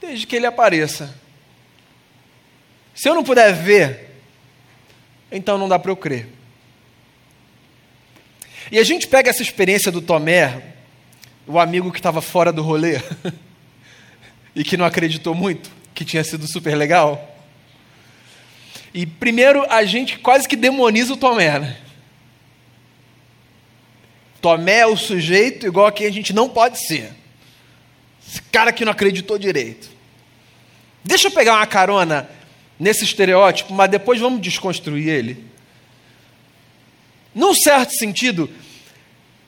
desde 0.02 0.26
que 0.26 0.36
ele 0.36 0.48
apareça. 0.48 1.22
Se 2.96 3.08
eu 3.08 3.16
não 3.16 3.24
puder 3.24 3.54
ver, 3.54 4.10
então 5.32 5.58
não 5.58 5.70
dá 5.70 5.80
para 5.80 5.92
eu 5.92 5.96
crer. 5.96 6.28
E 8.72 8.80
a 8.80 8.84
gente 8.84 9.08
pega 9.08 9.30
essa 9.30 9.42
experiência 9.42 9.92
do 9.92 10.02
Tomé, 10.02 10.62
o 11.46 11.60
amigo 11.60 11.92
que 11.92 12.00
estava 12.00 12.22
fora 12.22 12.52
do 12.52 12.64
rolê, 12.64 13.02
e 14.56 14.64
que 14.64 14.78
não 14.78 14.86
acreditou 14.86 15.36
muito, 15.36 15.72
que 15.94 16.06
tinha 16.06 16.24
sido 16.24 16.48
super 16.48 16.76
legal. 16.76 17.30
E 18.94 19.06
primeiro 19.06 19.66
a 19.72 19.84
gente 19.86 20.18
quase 20.20 20.48
que 20.48 20.56
demoniza 20.56 21.14
o 21.14 21.18
Tomé, 21.18 21.60
né? 21.60 21.78
Tomé 24.44 24.80
é 24.80 24.86
o 24.86 24.98
sujeito 24.98 25.66
igual 25.66 25.88
a 25.88 25.92
quem 25.94 26.06
a 26.06 26.12
gente 26.12 26.34
não 26.34 26.50
pode 26.50 26.78
ser. 26.86 27.14
Esse 28.28 28.42
cara 28.42 28.74
que 28.74 28.84
não 28.84 28.92
acreditou 28.92 29.38
direito. 29.38 29.90
Deixa 31.02 31.28
eu 31.28 31.32
pegar 31.32 31.54
uma 31.54 31.66
carona 31.66 32.30
nesse 32.78 33.06
estereótipo, 33.06 33.74
mas 33.74 33.90
depois 33.90 34.20
vamos 34.20 34.42
desconstruir 34.42 35.08
ele. 35.08 35.46
Num 37.34 37.56
certo 37.56 37.94
sentido, 37.94 38.50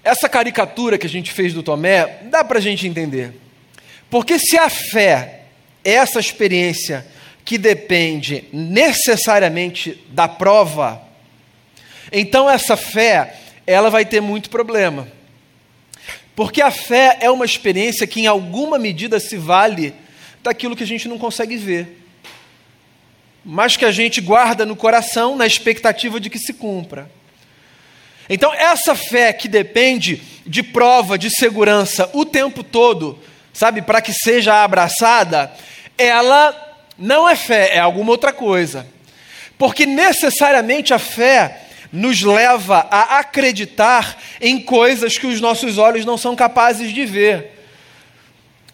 essa 0.01 0.29
caricatura 0.29 0.97
que 0.97 1.05
a 1.05 1.09
gente 1.09 1.29
fez 1.29 1.53
do 1.53 1.61
Tomé, 1.61 2.21
dá 2.29 2.41
para 2.41 2.59
a 2.59 2.61
gente 2.61 2.87
entender. 2.87 3.33
Porque 4.09 4.39
se 4.39 4.57
a 4.57 4.69
fé 4.69 5.41
é 5.83 5.91
essa 5.91 6.21
experiência 6.21 7.05
que 7.43 7.57
depende 7.57 8.45
necessariamente 8.53 10.01
da 10.11 10.29
prova, 10.29 11.01
então 12.13 12.49
essa 12.49 12.77
fé 12.77 13.41
ela 13.65 13.89
vai 13.89 14.05
ter 14.05 14.21
muito 14.21 14.49
problema. 14.49 15.07
Porque 16.35 16.61
a 16.61 16.69
fé 16.69 17.17
é 17.21 17.31
uma 17.31 17.45
experiência 17.45 18.05
que, 18.05 18.21
em 18.21 18.27
alguma 18.27 18.77
medida, 18.77 19.19
se 19.19 19.37
vale 19.37 19.93
daquilo 20.43 20.75
que 20.75 20.83
a 20.83 20.87
gente 20.87 21.07
não 21.07 21.17
consegue 21.17 21.55
ver, 21.55 22.05
mas 23.43 23.77
que 23.77 23.85
a 23.85 23.91
gente 23.91 24.21
guarda 24.21 24.65
no 24.65 24.75
coração 24.75 25.35
na 25.35 25.47
expectativa 25.47 26.19
de 26.19 26.29
que 26.29 26.37
se 26.37 26.53
cumpra. 26.53 27.09
Então, 28.29 28.53
essa 28.53 28.95
fé 28.95 29.31
que 29.31 29.47
depende 29.47 30.21
de 30.45 30.61
prova, 30.61 31.17
de 31.17 31.29
segurança 31.29 32.09
o 32.13 32.25
tempo 32.25 32.63
todo, 32.63 33.19
sabe, 33.53 33.81
para 33.81 34.01
que 34.01 34.13
seja 34.13 34.63
abraçada, 34.63 35.51
ela 35.97 36.55
não 36.97 37.29
é 37.29 37.35
fé, 37.35 37.75
é 37.75 37.79
alguma 37.79 38.11
outra 38.11 38.33
coisa. 38.33 38.87
Porque 39.57 39.85
necessariamente 39.85 40.93
a 40.93 40.99
fé 40.99 41.64
nos 41.91 42.21
leva 42.21 42.87
a 42.89 43.19
acreditar 43.19 44.17
em 44.41 44.59
coisas 44.59 45.17
que 45.17 45.27
os 45.27 45.39
nossos 45.39 45.77
olhos 45.77 46.05
não 46.05 46.17
são 46.17 46.35
capazes 46.35 46.93
de 46.93 47.05
ver. 47.05 47.53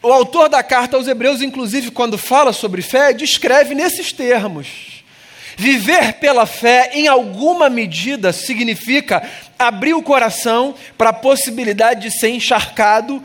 O 0.04 0.12
autor 0.12 0.50
da 0.50 0.64
carta 0.64 0.98
aos 0.98 1.08
Hebreus, 1.08 1.42
inclusive, 1.42 1.92
quando 1.92 2.18
fala 2.18 2.52
sobre 2.52 2.82
fé, 2.82 3.14
descreve 3.14 3.76
nesses 3.76 4.12
termos. 4.12 5.04
Viver 5.56 6.14
pela 6.14 6.48
fé, 6.48 6.90
em 6.94 7.08
alguma 7.08 7.70
medida, 7.70 8.34
significa 8.34 9.22
abrir 9.60 9.94
o 9.94 10.02
coração 10.02 10.74
para 10.98 11.10
a 11.10 11.14
possibilidade 11.14 12.02
de 12.02 12.12
ser 12.12 12.30
encharcado 12.30 13.22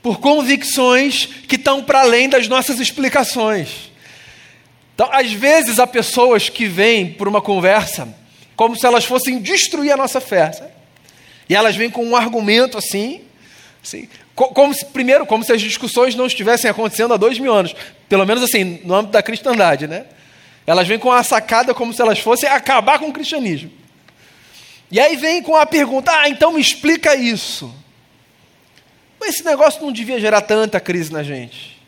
por 0.00 0.20
convicções 0.20 1.26
que 1.48 1.56
estão 1.56 1.82
para 1.82 2.02
além 2.02 2.28
das 2.28 2.46
nossas 2.46 2.78
explicações. 2.78 3.90
Então, 4.94 5.08
às 5.10 5.32
vezes, 5.32 5.80
há 5.80 5.86
pessoas 5.86 6.48
que 6.48 6.66
vêm 6.66 7.12
por 7.14 7.26
uma 7.26 7.40
conversa 7.40 8.19
como 8.60 8.76
se 8.76 8.84
elas 8.84 9.06
fossem 9.06 9.38
destruir 9.38 9.90
a 9.90 9.96
nossa 9.96 10.20
fé. 10.20 10.52
Sabe? 10.52 10.70
E 11.48 11.54
elas 11.54 11.74
vêm 11.74 11.88
com 11.88 12.04
um 12.04 12.14
argumento 12.14 12.76
assim, 12.76 13.22
assim 13.82 14.06
como 14.34 14.74
se, 14.74 14.84
primeiro, 14.84 15.24
como 15.24 15.42
se 15.42 15.50
as 15.50 15.62
discussões 15.62 16.14
não 16.14 16.26
estivessem 16.26 16.70
acontecendo 16.70 17.14
há 17.14 17.16
dois 17.16 17.38
mil 17.38 17.54
anos, 17.54 17.74
pelo 18.06 18.26
menos 18.26 18.42
assim, 18.42 18.82
no 18.84 18.94
âmbito 18.94 19.12
da 19.12 19.22
cristandade, 19.22 19.86
né? 19.86 20.04
Elas 20.66 20.86
vêm 20.86 20.98
com 20.98 21.10
a 21.10 21.22
sacada 21.22 21.72
como 21.72 21.94
se 21.94 22.02
elas 22.02 22.18
fossem 22.18 22.50
acabar 22.50 22.98
com 22.98 23.08
o 23.08 23.12
cristianismo. 23.14 23.70
E 24.90 25.00
aí 25.00 25.16
vem 25.16 25.42
com 25.42 25.56
a 25.56 25.64
pergunta: 25.64 26.12
ah, 26.12 26.28
então 26.28 26.52
me 26.52 26.60
explica 26.60 27.16
isso. 27.16 27.74
Mas 29.18 29.36
esse 29.36 29.44
negócio 29.44 29.80
não 29.80 29.90
devia 29.90 30.20
gerar 30.20 30.42
tanta 30.42 30.78
crise 30.78 31.10
na 31.10 31.22
gente. 31.22 31.80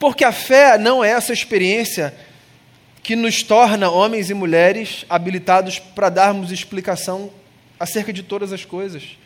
Porque 0.00 0.24
a 0.24 0.32
fé 0.32 0.76
não 0.76 1.04
é 1.04 1.10
essa 1.10 1.32
experiência 1.32 2.12
que 3.02 3.16
nos 3.16 3.42
torna 3.42 3.90
homens 3.90 4.30
e 4.30 4.34
mulheres 4.34 5.04
habilitados 5.08 5.78
para 5.78 6.08
darmos 6.08 6.52
explicação 6.52 7.30
acerca 7.78 8.12
de 8.12 8.22
todas 8.22 8.52
as 8.52 8.64
coisas. 8.64 9.16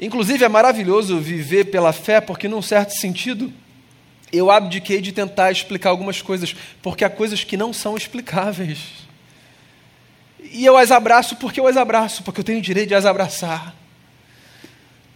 Inclusive, 0.00 0.44
é 0.44 0.48
maravilhoso 0.48 1.20
viver 1.20 1.66
pela 1.66 1.92
fé, 1.92 2.20
porque, 2.20 2.48
num 2.48 2.62
certo 2.62 2.92
sentido, 2.92 3.52
eu 4.32 4.50
abdiquei 4.50 5.00
de 5.00 5.12
tentar 5.12 5.52
explicar 5.52 5.90
algumas 5.90 6.22
coisas, 6.22 6.54
porque 6.82 7.04
há 7.04 7.10
coisas 7.10 7.44
que 7.44 7.56
não 7.56 7.72
são 7.72 7.96
explicáveis. 7.96 8.78
E 10.52 10.64
eu 10.64 10.76
as 10.76 10.90
abraço 10.90 11.36
porque 11.36 11.60
eu 11.60 11.66
as 11.66 11.76
abraço, 11.76 12.22
porque 12.22 12.40
eu 12.40 12.44
tenho 12.44 12.58
o 12.58 12.62
direito 12.62 12.88
de 12.88 12.94
as 12.94 13.04
abraçar. 13.04 13.74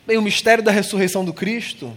Bem, 0.07 0.19
o 0.19 0.23
mistério 0.23 0.63
da 0.63 0.71
ressurreição 0.71 1.25
do 1.25 1.33
Cristo, 1.33 1.97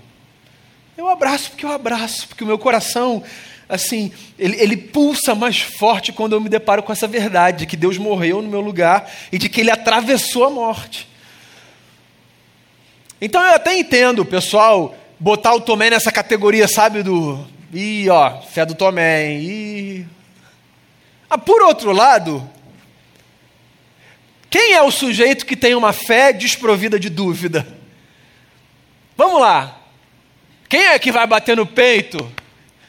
eu 0.98 1.10
abraço 1.10 1.52
porque 1.52 1.66
eu 1.66 1.72
abraço, 1.72 2.28
porque 2.28 2.44
o 2.44 2.48
meu 2.48 2.58
coração 2.58 3.22
assim, 3.68 4.12
ele, 4.38 4.56
ele, 4.62 4.78
pulsa 4.78 5.36
mais 5.36 5.60
forte 5.60 6.12
quando 6.12 6.34
eu 6.34 6.40
me 6.40 6.50
deparo 6.50 6.82
com 6.82 6.92
essa 6.92 7.08
verdade 7.08 7.60
de 7.60 7.66
que 7.66 7.76
Deus 7.76 7.98
morreu 7.98 8.42
no 8.42 8.50
meu 8.50 8.62
lugar 8.62 9.12
e 9.32 9.38
de 9.38 9.50
que 9.50 9.62
ele 9.62 9.72
atravessou 9.72 10.46
a 10.46 10.50
morte. 10.50 11.08
Então 13.20 13.42
eu 13.42 13.56
até 13.56 13.78
entendo 13.78 14.24
pessoal 14.24 14.96
botar 15.20 15.54
o 15.54 15.62
Tomé 15.62 15.90
nessa 15.90 16.12
categoria, 16.12 16.68
sabe, 16.68 17.04
do. 17.04 17.46
Ih, 17.74 18.10
ó, 18.10 18.42
fé 18.42 18.66
do 18.66 18.76
Tomé, 18.76 19.26
hein? 19.26 19.42
Ih. 19.42 20.08
Ah, 21.30 21.38
por 21.38 21.62
outro 21.62 21.92
lado, 21.92 22.50
Quem 24.50 24.74
é 24.74 24.82
o 24.82 24.92
sujeito 24.92 25.46
que 25.46 25.58
tem 25.58 25.76
uma 25.76 25.92
fé 25.92 26.32
desprovida 26.32 26.98
de 26.98 27.10
dúvida? 27.10 27.68
Vamos 29.16 29.42
lá. 29.42 29.78
Quem 30.70 30.88
é 30.88 31.00
que 31.00 31.12
vai 31.12 31.28
bater 31.28 31.56
no 31.58 31.66
peito 31.66 32.32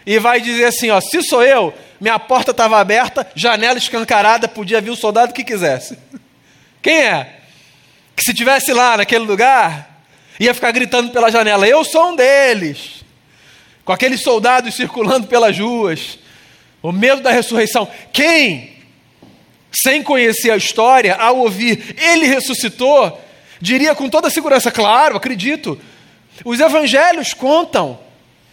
e 0.09 0.19
vai 0.19 0.41
dizer 0.41 0.65
assim: 0.65 0.89
ó, 0.89 1.03
se 1.03 1.23
sou 1.23 1.43
eu, 1.43 1.75
minha 2.01 2.19
porta 2.19 2.53
estava 2.53 2.81
aberta, 2.81 3.31
janela 3.35 3.77
escancarada, 3.77 4.49
podia 4.49 4.81
vir 4.81 4.89
o 4.89 4.97
soldado 4.97 5.35
que 5.35 5.45
quisesse. 5.45 5.99
Quem 6.81 7.03
é? 7.03 7.35
Que 8.17 8.25
se 8.25 8.33
tivesse 8.33 8.73
lá 8.73 8.97
naquele 8.97 9.27
lugar, 9.27 10.03
ia 10.41 10.55
ficar 10.55 10.71
gritando 10.71 11.11
pela 11.11 11.31
janela: 11.31 11.69
eu 11.69 11.85
sou 11.85 12.13
um 12.13 12.17
deles. 12.17 13.05
Com 13.85 13.93
aqueles 13.93 14.23
soldados 14.23 14.75
circulando 14.75 15.27
pelas 15.27 15.59
ruas, 15.59 16.19
o 16.83 16.91
medo 16.91 17.21
da 17.21 17.31
ressurreição. 17.31 17.87
Quem, 18.11 18.79
sem 19.71 20.03
conhecer 20.03 20.51
a 20.51 20.57
história, 20.57 21.17
ao 21.17 21.37
ouvir 21.37 21.95
ele 21.99 22.27
ressuscitou, 22.27 23.21
diria 23.61 23.95
com 23.95 24.09
toda 24.09 24.31
segurança: 24.31 24.71
claro, 24.71 25.19
acredito. 25.19 25.79
Os 26.47 26.61
evangelhos 26.61 27.35
contam 27.35 28.08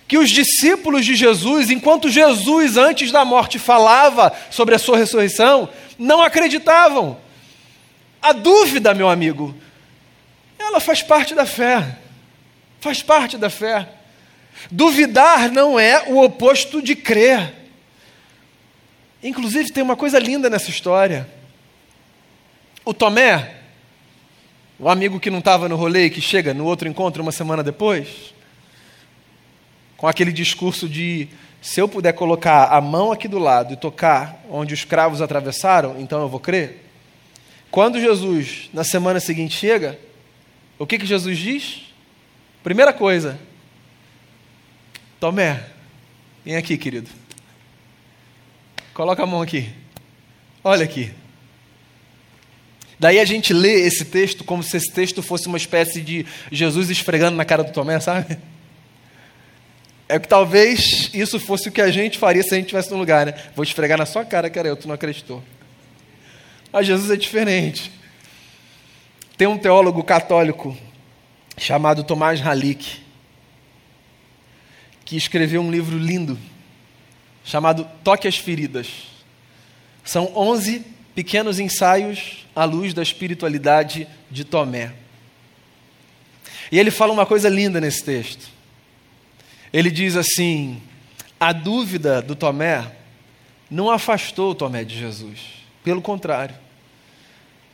que 0.07 0.17
os 0.17 0.29
discípulos 0.29 1.05
de 1.05 1.15
Jesus, 1.15 1.69
enquanto 1.69 2.09
Jesus 2.09 2.77
antes 2.77 3.11
da 3.11 3.25
morte 3.25 3.57
falava 3.57 4.31
sobre 4.51 4.75
a 4.75 4.79
sua 4.79 4.97
ressurreição, 4.97 5.67
não 5.97 6.21
acreditavam. 6.21 7.17
A 8.21 8.31
dúvida, 8.31 8.93
meu 8.93 9.09
amigo, 9.09 9.55
ela 10.59 10.79
faz 10.79 11.01
parte 11.01 11.33
da 11.33 11.45
fé. 11.45 11.97
Faz 12.79 13.01
parte 13.01 13.37
da 13.37 13.49
fé. 13.49 13.87
Duvidar 14.69 15.51
não 15.51 15.79
é 15.79 16.03
o 16.07 16.21
oposto 16.21 16.81
de 16.81 16.95
crer. 16.95 17.53
Inclusive, 19.23 19.71
tem 19.71 19.83
uma 19.83 19.95
coisa 19.95 20.19
linda 20.19 20.51
nessa 20.51 20.69
história. 20.69 21.27
O 22.83 22.93
Tomé, 22.93 23.55
o 24.77 24.87
amigo 24.87 25.19
que 25.19 25.31
não 25.31 25.39
estava 25.39 25.67
no 25.67 25.75
rolê 25.75 26.05
e 26.05 26.09
que 26.11 26.21
chega 26.21 26.53
no 26.53 26.65
outro 26.65 26.87
encontro 26.87 27.23
uma 27.23 27.31
semana 27.31 27.63
depois, 27.63 28.34
com 29.97 30.07
aquele 30.07 30.31
discurso 30.31 30.87
de 30.87 31.27
se 31.61 31.81
eu 31.81 31.87
puder 31.87 32.13
colocar 32.13 32.65
a 32.65 32.79
mão 32.79 33.11
aqui 33.11 33.27
do 33.27 33.39
lado 33.39 33.73
e 33.73 33.77
tocar 33.77 34.43
onde 34.49 34.73
os 34.73 34.83
cravos 34.83 35.21
atravessaram, 35.21 35.99
então 35.99 36.21
eu 36.21 36.29
vou 36.29 36.39
crer. 36.39 36.85
Quando 37.71 37.99
Jesus, 37.99 38.69
na 38.71 38.83
semana 38.83 39.19
seguinte, 39.19 39.55
chega, 39.55 39.99
o 40.77 40.85
que, 40.85 40.99
que 40.99 41.05
Jesus 41.05 41.37
diz? 41.37 41.93
Primeira 42.63 42.93
coisa, 42.93 43.39
Tomé, 45.19 45.63
vem 46.43 46.55
aqui, 46.55 46.77
querido. 46.77 47.09
Coloca 48.93 49.23
a 49.23 49.25
mão 49.25 49.41
aqui. 49.41 49.69
Olha 50.63 50.85
aqui. 50.85 51.11
Daí 52.99 53.19
a 53.19 53.25
gente 53.25 53.53
lê 53.53 53.81
esse 53.81 54.05
texto 54.05 54.43
como 54.43 54.63
se 54.63 54.77
esse 54.77 54.91
texto 54.91 55.21
fosse 55.21 55.47
uma 55.47 55.57
espécie 55.57 56.01
de 56.01 56.25
Jesus 56.51 56.89
esfregando 56.89 57.35
na 57.35 57.43
cara 57.43 57.63
do 57.63 57.71
Tomé, 57.71 57.99
sabe? 57.99 58.37
É 60.07 60.19
que 60.19 60.27
talvez 60.27 61.09
isso 61.13 61.39
fosse 61.39 61.69
o 61.69 61.71
que 61.71 61.81
a 61.81 61.89
gente 61.89 62.19
faria 62.19 62.43
se 62.43 62.53
a 62.53 62.57
gente 62.57 62.65
estivesse 62.65 62.91
no 62.91 62.97
lugar, 62.97 63.25
né? 63.25 63.33
Vou 63.55 63.63
esfregar 63.63 63.97
na 63.97 64.05
sua 64.05 64.23
cara, 64.23 64.49
cara, 64.49 64.67
eu, 64.67 64.77
tu 64.77 64.87
não 64.87 64.93
acreditou. 64.95 65.43
Mas 66.71 66.85
Jesus 66.85 67.09
é 67.09 67.15
diferente. 67.15 67.91
Tem 69.37 69.47
um 69.47 69.57
teólogo 69.57 70.03
católico 70.03 70.77
chamado 71.57 72.03
Tomás 72.03 72.45
Halik, 72.45 73.01
que 75.03 75.17
escreveu 75.17 75.61
um 75.61 75.71
livro 75.71 75.97
lindo 75.97 76.37
chamado 77.43 77.87
Toque 78.03 78.27
as 78.27 78.37
Feridas. 78.37 78.87
São 80.03 80.31
11 80.35 80.83
pequenos 81.13 81.59
ensaios 81.59 82.45
à 82.55 82.65
luz 82.65 82.93
da 82.93 83.01
espiritualidade 83.01 84.07
de 84.29 84.43
Tomé. 84.43 84.93
E 86.71 86.79
ele 86.79 86.91
fala 86.91 87.13
uma 87.13 87.25
coisa 87.25 87.47
linda 87.47 87.79
nesse 87.79 88.03
texto. 88.03 88.54
Ele 89.75 89.91
diz 89.91 90.15
assim: 90.15 90.81
a 91.37 91.51
dúvida 91.51 92.21
do 92.21 92.33
Tomé 92.33 92.89
não 93.69 93.91
afastou 93.91 94.51
o 94.51 94.55
Tomé 94.55 94.85
de 94.85 94.97
Jesus. 94.97 95.37
Pelo 95.83 96.01
contrário, 96.01 96.55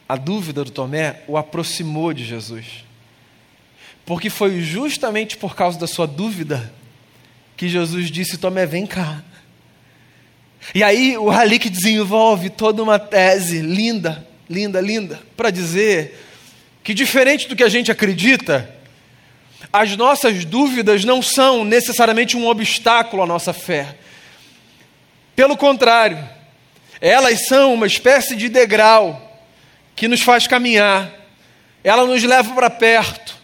a 0.10 0.16
dúvida 0.16 0.64
do 0.64 0.72
Tomé 0.72 1.22
o 1.28 1.38
aproximou 1.38 2.12
de 2.12 2.26
Jesus. 2.26 2.84
Porque 4.04 4.32
foi 4.32 4.62
justamente 4.62 5.38
por 5.38 5.56
causa 5.56 5.78
da 5.78 5.86
sua 5.86 6.08
dúvida 6.08 6.74
que 7.56 7.70
Jesus 7.70 8.10
disse: 8.10 8.40
Tomé, 8.40 8.66
vem 8.66 8.88
cá. 8.88 9.24
E 10.74 10.82
aí 10.82 11.16
o 11.20 11.30
Halik 11.30 11.70
desenvolve 11.70 12.50
toda 12.50 12.82
uma 12.82 12.98
tese 12.98 13.62
linda, 13.62 14.28
linda, 14.50 14.82
linda, 14.82 15.22
para 15.38 15.52
dizer 15.52 16.20
que, 16.84 16.96
diferente 16.96 17.48
do 17.48 17.56
que 17.56 17.64
a 17.64 17.70
gente 17.70 17.92
acredita, 17.92 18.81
as 19.72 19.96
nossas 19.96 20.46
dúvidas 20.46 21.04
não 21.04 21.22
são 21.22 21.64
necessariamente 21.64 22.36
um 22.38 22.48
obstáculo 22.48 23.24
à 23.24 23.26
nossa 23.26 23.54
fé. 23.54 23.96
Pelo 25.36 25.58
contrário, 25.58 26.18
elas 27.00 27.48
são 27.48 27.74
uma 27.74 27.88
espécie 27.88 28.36
de 28.36 28.50
degrau 28.50 29.30
que 29.96 30.08
nos 30.08 30.22
faz 30.22 30.48
caminhar, 30.48 31.12
ela 31.84 32.06
nos 32.06 32.24
leva 32.24 32.54
para 32.54 32.70
perto. 32.70 33.40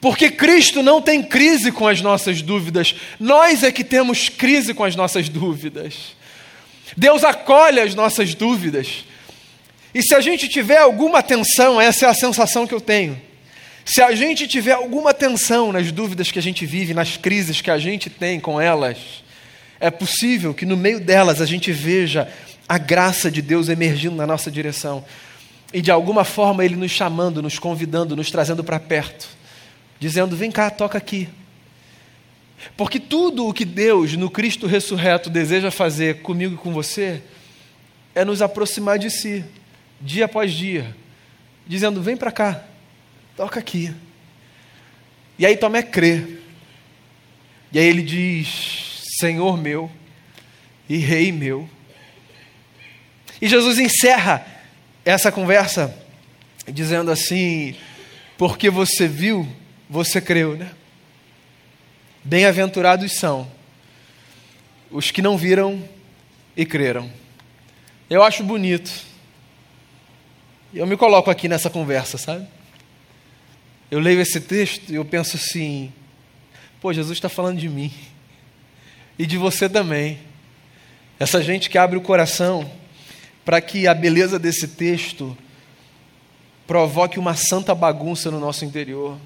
Porque 0.00 0.30
Cristo 0.30 0.82
não 0.82 1.02
tem 1.02 1.22
crise 1.22 1.70
com 1.70 1.86
as 1.86 2.00
nossas 2.00 2.40
dúvidas, 2.40 2.94
nós 3.18 3.62
é 3.62 3.70
que 3.70 3.84
temos 3.84 4.28
crise 4.28 4.72
com 4.72 4.82
as 4.82 4.96
nossas 4.96 5.28
dúvidas. 5.28 6.16
Deus 6.96 7.22
acolhe 7.22 7.80
as 7.80 7.94
nossas 7.94 8.34
dúvidas. 8.34 9.04
E 9.94 10.02
se 10.02 10.14
a 10.14 10.20
gente 10.20 10.48
tiver 10.48 10.78
alguma 10.78 11.22
tensão, 11.22 11.80
essa 11.80 12.06
é 12.06 12.08
a 12.08 12.14
sensação 12.14 12.66
que 12.66 12.74
eu 12.74 12.80
tenho. 12.80 13.20
Se 13.84 14.02
a 14.02 14.14
gente 14.14 14.46
tiver 14.46 14.72
alguma 14.72 15.12
tensão 15.12 15.72
nas 15.72 15.90
dúvidas 15.90 16.30
que 16.30 16.38
a 16.38 16.42
gente 16.42 16.64
vive, 16.66 16.94
nas 16.94 17.16
crises 17.16 17.60
que 17.60 17.70
a 17.70 17.78
gente 17.78 18.08
tem 18.08 18.38
com 18.38 18.60
elas, 18.60 18.98
é 19.80 19.90
possível 19.90 20.52
que 20.52 20.66
no 20.66 20.76
meio 20.76 21.00
delas 21.00 21.40
a 21.40 21.46
gente 21.46 21.72
veja 21.72 22.28
a 22.68 22.78
graça 22.78 23.30
de 23.30 23.42
Deus 23.42 23.68
emergindo 23.68 24.14
na 24.14 24.26
nossa 24.26 24.50
direção 24.50 25.04
e 25.72 25.80
de 25.80 25.90
alguma 25.90 26.24
forma 26.24 26.64
Ele 26.64 26.76
nos 26.76 26.90
chamando, 26.90 27.42
nos 27.42 27.58
convidando, 27.58 28.14
nos 28.14 28.30
trazendo 28.30 28.62
para 28.62 28.78
perto, 28.78 29.28
dizendo: 29.98 30.36
vem 30.36 30.50
cá, 30.50 30.70
toca 30.70 30.98
aqui. 30.98 31.28
Porque 32.76 33.00
tudo 33.00 33.46
o 33.46 33.54
que 33.54 33.64
Deus, 33.64 34.16
no 34.16 34.30
Cristo 34.30 34.66
ressurreto, 34.66 35.30
deseja 35.30 35.70
fazer 35.70 36.20
comigo 36.20 36.54
e 36.54 36.58
com 36.58 36.72
você, 36.72 37.22
é 38.14 38.24
nos 38.24 38.42
aproximar 38.42 38.98
de 38.98 39.10
si, 39.10 39.44
dia 40.00 40.26
após 40.26 40.52
dia, 40.52 40.94
dizendo: 41.66 42.02
vem 42.02 42.16
para 42.16 42.30
cá, 42.30 42.64
toca 43.40 43.58
aqui. 43.58 43.90
E 45.38 45.46
aí 45.46 45.56
Tomé 45.56 45.82
crê. 45.82 46.22
E 47.72 47.78
aí 47.78 47.86
ele 47.86 48.02
diz: 48.02 49.06
Senhor 49.18 49.56
meu 49.56 49.90
e 50.86 50.98
Rei 50.98 51.32
meu. 51.32 51.66
E 53.40 53.48
Jesus 53.48 53.78
encerra 53.78 54.46
essa 55.06 55.32
conversa 55.32 55.96
dizendo 56.68 57.10
assim: 57.10 57.74
Porque 58.36 58.68
você 58.68 59.08
viu, 59.08 59.48
você 59.88 60.20
creu, 60.20 60.54
né? 60.54 60.70
Bem-aventurados 62.22 63.12
são 63.12 63.50
os 64.90 65.10
que 65.10 65.22
não 65.22 65.38
viram 65.38 65.82
e 66.54 66.66
creram. 66.66 67.10
Eu 68.10 68.22
acho 68.22 68.44
bonito. 68.44 68.92
Eu 70.74 70.86
me 70.86 70.94
coloco 70.94 71.30
aqui 71.30 71.48
nessa 71.48 71.70
conversa, 71.70 72.18
sabe? 72.18 72.46
Eu 73.90 73.98
leio 73.98 74.20
esse 74.20 74.40
texto 74.40 74.90
e 74.90 74.94
eu 74.94 75.04
penso 75.04 75.36
assim: 75.36 75.92
pô, 76.80 76.92
Jesus 76.92 77.16
está 77.16 77.28
falando 77.28 77.58
de 77.58 77.68
mim 77.68 77.92
e 79.18 79.26
de 79.26 79.36
você 79.36 79.68
também. 79.68 80.18
Essa 81.18 81.42
gente 81.42 81.68
que 81.68 81.76
abre 81.76 81.98
o 81.98 82.00
coração 82.00 82.70
para 83.44 83.60
que 83.60 83.88
a 83.88 83.94
beleza 83.94 84.38
desse 84.38 84.68
texto 84.68 85.36
provoque 86.68 87.18
uma 87.18 87.34
santa 87.34 87.74
bagunça 87.74 88.30
no 88.30 88.38
nosso 88.38 88.64
interior 88.64 89.18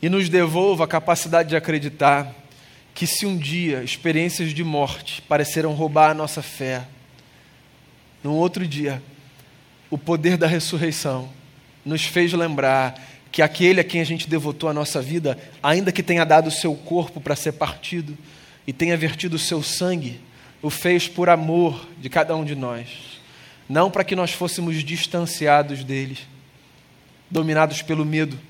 e 0.00 0.08
nos 0.08 0.28
devolva 0.28 0.84
a 0.84 0.88
capacidade 0.88 1.48
de 1.48 1.56
acreditar 1.56 2.32
que, 2.94 3.08
se 3.08 3.26
um 3.26 3.36
dia 3.36 3.82
experiências 3.82 4.54
de 4.54 4.62
morte 4.62 5.20
pareceram 5.22 5.74
roubar 5.74 6.12
a 6.12 6.14
nossa 6.14 6.42
fé, 6.42 6.86
num 8.22 8.34
outro 8.34 8.66
dia, 8.66 9.02
o 9.90 9.98
poder 9.98 10.36
da 10.36 10.46
ressurreição 10.46 11.28
nos 11.84 12.04
fez 12.04 12.32
lembrar 12.32 12.94
que 13.36 13.42
aquele 13.42 13.82
a 13.82 13.84
quem 13.84 14.00
a 14.00 14.04
gente 14.04 14.30
devotou 14.30 14.66
a 14.66 14.72
nossa 14.72 15.02
vida, 15.02 15.38
ainda 15.62 15.92
que 15.92 16.02
tenha 16.02 16.24
dado 16.24 16.46
o 16.46 16.50
seu 16.50 16.74
corpo 16.74 17.20
para 17.20 17.36
ser 17.36 17.52
partido 17.52 18.16
e 18.66 18.72
tenha 18.72 18.96
vertido 18.96 19.36
o 19.36 19.38
seu 19.38 19.62
sangue, 19.62 20.18
o 20.62 20.70
fez 20.70 21.06
por 21.06 21.28
amor 21.28 21.86
de 21.98 22.08
cada 22.08 22.34
um 22.34 22.46
de 22.46 22.54
nós, 22.54 22.88
não 23.68 23.90
para 23.90 24.04
que 24.04 24.16
nós 24.16 24.32
fôssemos 24.32 24.82
distanciados 24.82 25.84
dele, 25.84 26.16
dominados 27.30 27.82
pelo 27.82 28.06
medo 28.06 28.40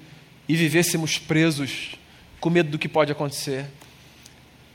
e 0.49 0.55
vivêssemos 0.55 1.18
presos 1.18 1.96
com 2.38 2.49
medo 2.49 2.70
do 2.70 2.79
que 2.79 2.88
pode 2.88 3.11
acontecer, 3.11 3.66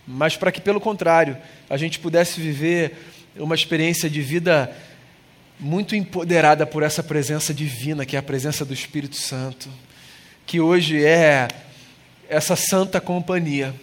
mas 0.05 0.35
para 0.35 0.51
que, 0.51 0.59
pelo 0.59 0.81
contrário, 0.81 1.37
a 1.69 1.77
gente 1.77 1.99
pudesse 1.99 2.41
viver 2.41 2.97
uma 3.37 3.55
experiência 3.55 4.09
de 4.09 4.21
vida 4.21 4.75
muito 5.57 5.95
empoderada 5.95 6.67
por 6.67 6.83
essa 6.83 7.01
presença 7.01 7.53
divina, 7.53 8.05
que 8.05 8.17
é 8.17 8.19
a 8.19 8.23
presença 8.23 8.65
do 8.65 8.73
Espírito 8.73 9.15
Santo, 9.15 9.69
que 10.45 10.59
hoje 10.59 11.03
é 11.03 11.47
essa 12.29 12.55
santa 12.55 13.01
companhia, 13.01 13.73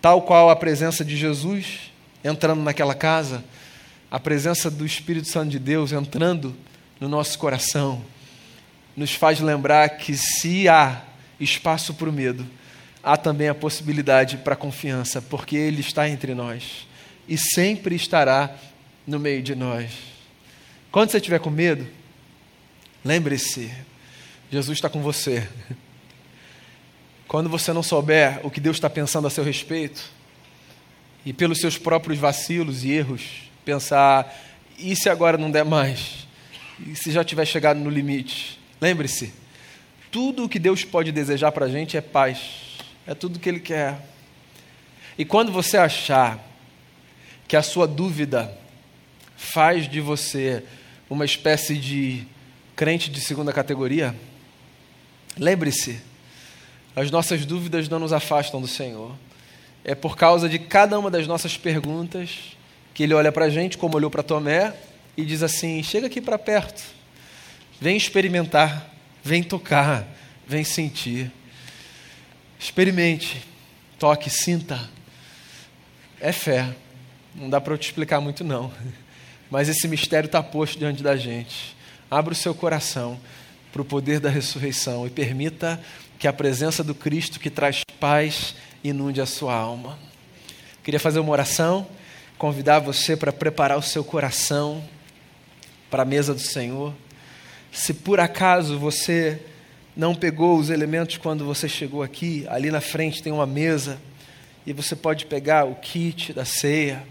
tal 0.00 0.22
qual 0.22 0.50
a 0.50 0.56
presença 0.56 1.04
de 1.04 1.16
Jesus 1.16 1.92
entrando 2.24 2.62
naquela 2.62 2.94
casa, 2.94 3.44
a 4.10 4.18
presença 4.18 4.70
do 4.70 4.84
Espírito 4.86 5.28
Santo 5.28 5.50
de 5.50 5.58
Deus 5.58 5.92
entrando 5.92 6.56
no 6.98 7.08
nosso 7.08 7.38
coração, 7.38 8.02
nos 8.96 9.12
faz 9.12 9.40
lembrar 9.40 9.90
que 9.90 10.16
se 10.16 10.68
há 10.68 11.02
espaço 11.38 11.92
para 11.94 12.08
o 12.08 12.12
medo, 12.12 12.46
há 13.02 13.16
também 13.16 13.48
a 13.48 13.54
possibilidade 13.54 14.38
para 14.38 14.54
a 14.54 14.56
confiança, 14.56 15.20
porque 15.20 15.56
Ele 15.56 15.80
está 15.80 16.08
entre 16.08 16.34
nós 16.34 16.86
e 17.28 17.36
sempre 17.36 17.94
estará 17.94 18.54
no 19.06 19.18
meio 19.18 19.42
de 19.42 19.54
nós. 19.54 19.90
Quando 20.90 21.10
você 21.10 21.18
estiver 21.18 21.38
com 21.38 21.50
medo, 21.50 21.86
lembre-se, 23.04 23.70
Jesus 24.50 24.78
está 24.78 24.88
com 24.88 25.02
você. 25.02 25.48
Quando 27.26 27.48
você 27.48 27.72
não 27.72 27.82
souber 27.82 28.40
o 28.44 28.50
que 28.50 28.60
Deus 28.60 28.76
está 28.76 28.88
pensando 28.88 29.26
a 29.26 29.30
seu 29.30 29.42
respeito, 29.42 30.02
e 31.24 31.32
pelos 31.32 31.58
seus 31.58 31.76
próprios 31.76 32.18
vacilos 32.18 32.84
e 32.84 32.92
erros, 32.92 33.50
pensar: 33.64 34.32
e 34.78 34.94
se 34.94 35.08
agora 35.08 35.36
não 35.36 35.50
der 35.50 35.64
mais? 35.64 36.26
E 36.86 36.94
se 36.94 37.10
já 37.10 37.24
tiver 37.24 37.44
chegado 37.44 37.80
no 37.80 37.90
limite? 37.90 38.60
Lembre-se, 38.80 39.32
tudo 40.10 40.44
o 40.44 40.48
que 40.48 40.58
Deus 40.58 40.84
pode 40.84 41.10
desejar 41.10 41.50
para 41.50 41.66
a 41.66 41.68
gente 41.68 41.96
é 41.96 42.00
paz 42.00 42.66
é 43.06 43.14
tudo 43.14 43.38
que 43.38 43.48
Ele 43.48 43.60
quer. 43.60 43.98
E 45.16 45.24
quando 45.24 45.52
você 45.52 45.76
achar 45.76 46.38
que 47.46 47.56
a 47.56 47.62
sua 47.62 47.86
dúvida 47.86 48.56
faz 49.36 49.88
de 49.88 50.00
você 50.00 50.64
uma 51.08 51.24
espécie 51.24 51.76
de 51.76 52.26
crente 52.74 53.10
de 53.10 53.20
segunda 53.20 53.52
categoria, 53.52 54.14
lembre-se, 55.38 56.00
as 56.94 57.10
nossas 57.10 57.44
dúvidas 57.44 57.88
não 57.88 57.98
nos 57.98 58.12
afastam 58.12 58.60
do 58.60 58.66
Senhor. 58.66 59.14
É 59.84 59.94
por 59.94 60.16
causa 60.16 60.48
de 60.48 60.58
cada 60.58 60.98
uma 60.98 61.10
das 61.10 61.26
nossas 61.26 61.56
perguntas 61.56 62.56
que 62.94 63.02
Ele 63.02 63.14
olha 63.14 63.30
para 63.30 63.44
a 63.44 63.50
gente, 63.50 63.76
como 63.76 63.96
olhou 63.96 64.10
para 64.10 64.22
Tomé, 64.22 64.74
e 65.16 65.24
diz 65.24 65.42
assim: 65.42 65.82
chega 65.82 66.06
aqui 66.06 66.20
para 66.20 66.38
perto, 66.38 66.82
vem 67.80 67.96
experimentar, 67.96 68.90
vem 69.22 69.42
tocar, 69.42 70.08
vem 70.46 70.64
sentir. 70.64 71.30
Experimente, 72.58 73.44
toque, 73.98 74.30
sinta. 74.30 74.88
É 76.18 76.32
fé. 76.32 76.74
Não 77.34 77.50
dá 77.50 77.60
para 77.60 77.74
eu 77.74 77.78
te 77.78 77.88
explicar 77.88 78.20
muito, 78.20 78.42
não. 78.42 78.72
Mas 79.50 79.68
esse 79.68 79.86
mistério 79.86 80.26
está 80.26 80.42
posto 80.42 80.78
diante 80.78 81.02
da 81.02 81.16
gente. 81.16 81.76
Abra 82.10 82.32
o 82.32 82.36
seu 82.36 82.54
coração 82.54 83.20
para 83.76 83.82
o 83.82 83.84
poder 83.84 84.20
da 84.20 84.30
ressurreição 84.30 85.06
e 85.06 85.10
permita 85.10 85.78
que 86.18 86.26
a 86.26 86.32
presença 86.32 86.82
do 86.82 86.94
Cristo 86.94 87.38
que 87.38 87.50
traz 87.50 87.82
paz 88.00 88.54
inunde 88.82 89.20
a 89.20 89.26
sua 89.26 89.54
alma. 89.54 89.98
Queria 90.82 90.98
fazer 90.98 91.18
uma 91.18 91.30
oração, 91.30 91.86
convidar 92.38 92.78
você 92.78 93.14
para 93.14 93.34
preparar 93.34 93.76
o 93.76 93.82
seu 93.82 94.02
coração 94.02 94.82
para 95.90 96.04
a 96.04 96.06
mesa 96.06 96.32
do 96.32 96.40
Senhor. 96.40 96.94
Se 97.70 97.92
por 97.92 98.18
acaso 98.18 98.78
você 98.78 99.42
não 99.94 100.14
pegou 100.14 100.58
os 100.58 100.70
elementos 100.70 101.18
quando 101.18 101.44
você 101.44 101.68
chegou 101.68 102.02
aqui, 102.02 102.46
ali 102.48 102.70
na 102.70 102.80
frente 102.80 103.22
tem 103.22 103.30
uma 103.30 103.46
mesa 103.46 104.00
e 104.66 104.72
você 104.72 104.96
pode 104.96 105.26
pegar 105.26 105.66
o 105.66 105.74
kit 105.74 106.32
da 106.32 106.46
ceia. 106.46 107.06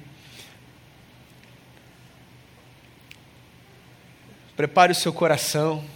Prepare 4.56 4.94
o 4.94 4.96
seu 4.96 5.14
coração. 5.14 5.94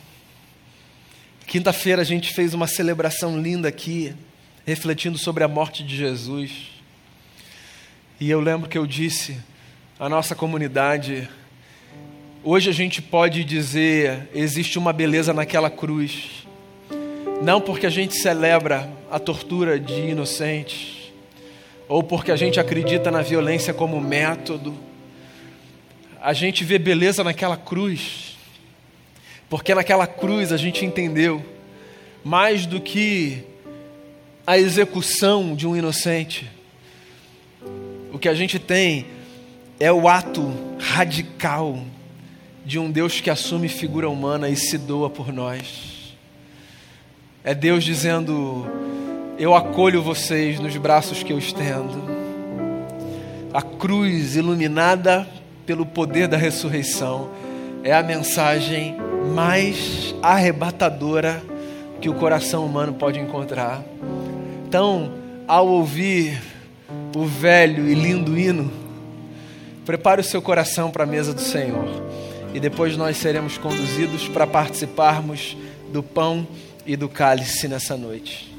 Quinta-feira 1.50 2.02
a 2.02 2.06
gente 2.06 2.34
fez 2.34 2.54
uma 2.54 2.68
celebração 2.68 3.38
linda 3.42 3.68
aqui, 3.68 4.14
refletindo 4.66 5.18
sobre 5.18 5.44
a 5.44 5.50
morte 5.50 5.84
de 5.84 5.98
Jesus. 5.98 6.52
E 8.22 8.30
eu 8.30 8.40
lembro 8.40 8.70
que 8.70 8.78
eu 8.78 8.88
disse 8.88 9.38
à 10.00 10.08
nossa 10.08 10.34
comunidade: 10.34 11.28
hoje 12.42 12.70
a 12.70 12.74
gente 12.74 13.02
pode 13.02 13.44
dizer, 13.44 14.30
existe 14.34 14.80
uma 14.80 14.94
beleza 14.94 15.34
naquela 15.34 15.70
cruz 15.70 16.48
não 17.42 17.62
porque 17.62 17.86
a 17.86 17.90
gente 17.90 18.16
celebra 18.16 18.92
a 19.10 19.18
tortura 19.18 19.80
de 19.80 19.94
inocentes, 19.94 21.12
ou 21.88 22.04
porque 22.04 22.32
a 22.32 22.36
gente 22.36 22.60
acredita 22.60 23.10
na 23.10 23.22
violência 23.22 23.74
como 23.74 24.00
método. 24.02 24.78
A 26.22 26.34
gente 26.34 26.66
vê 26.66 26.78
beleza 26.78 27.24
naquela 27.24 27.56
cruz, 27.56 28.29
porque 29.50 29.74
naquela 29.74 30.06
cruz 30.06 30.52
a 30.54 30.58
gente 30.58 30.86
entendeu 30.86 31.44
mais 32.24 32.66
do 32.66 32.80
que 32.80 33.44
a 34.46 34.58
execução 34.58 35.56
de 35.56 35.68
um 35.68 35.76
inocente. 35.76 36.50
O 38.14 38.20
que 38.20 38.30
a 38.30 38.34
gente 38.34 38.60
tem 38.60 39.08
é 39.80 39.92
o 39.92 40.08
ato 40.08 40.52
radical 40.80 41.80
de 42.66 42.78
um 42.78 42.92
Deus 42.92 43.20
que 43.20 43.30
assume 43.30 43.68
figura 43.68 44.10
humana 44.10 44.50
e 44.50 44.56
se 44.56 44.78
doa 44.78 45.10
por 45.10 45.34
nós. 45.34 46.16
É 47.44 47.56
Deus 47.56 47.84
dizendo: 47.84 48.68
Eu 49.40 49.56
acolho 49.56 50.04
vocês 50.04 50.60
nos 50.60 50.76
braços 50.78 51.24
que 51.24 51.34
eu 51.34 51.40
estendo. 51.40 52.20
A 53.52 53.62
cruz 53.62 54.36
iluminada 54.36 55.28
pelo 55.66 55.86
poder 55.86 56.28
da 56.28 56.38
ressurreição 56.38 57.32
é 57.84 57.94
a 57.94 58.04
mensagem 58.04 59.09
mais 59.36 60.16
arrebatadora 60.22 61.42
que 62.02 62.10
o 62.10 62.16
coração 62.16 62.66
humano 62.66 62.94
pode 62.94 63.20
encontrar. 63.20 63.84
Então, 64.68 65.12
ao 65.48 65.68
ouvir 65.68 66.42
o 67.16 67.26
velho 67.26 67.88
e 67.88 67.94
lindo 67.94 68.38
hino, 68.38 68.72
prepare 69.86 70.22
o 70.22 70.24
seu 70.24 70.42
coração 70.42 70.92
para 70.92 71.04
a 71.04 71.08
mesa 71.08 71.34
do 71.34 71.42
Senhor. 71.42 71.88
E 72.54 72.60
depois 72.60 72.98
nós 72.98 73.18
seremos 73.18 73.58
conduzidos 73.58 74.28
para 74.28 74.48
participarmos 74.48 75.58
do 75.92 76.02
pão 76.02 76.48
e 76.86 76.96
do 76.96 77.10
cálice 77.10 77.68
nessa 77.68 77.96
noite. 77.96 78.59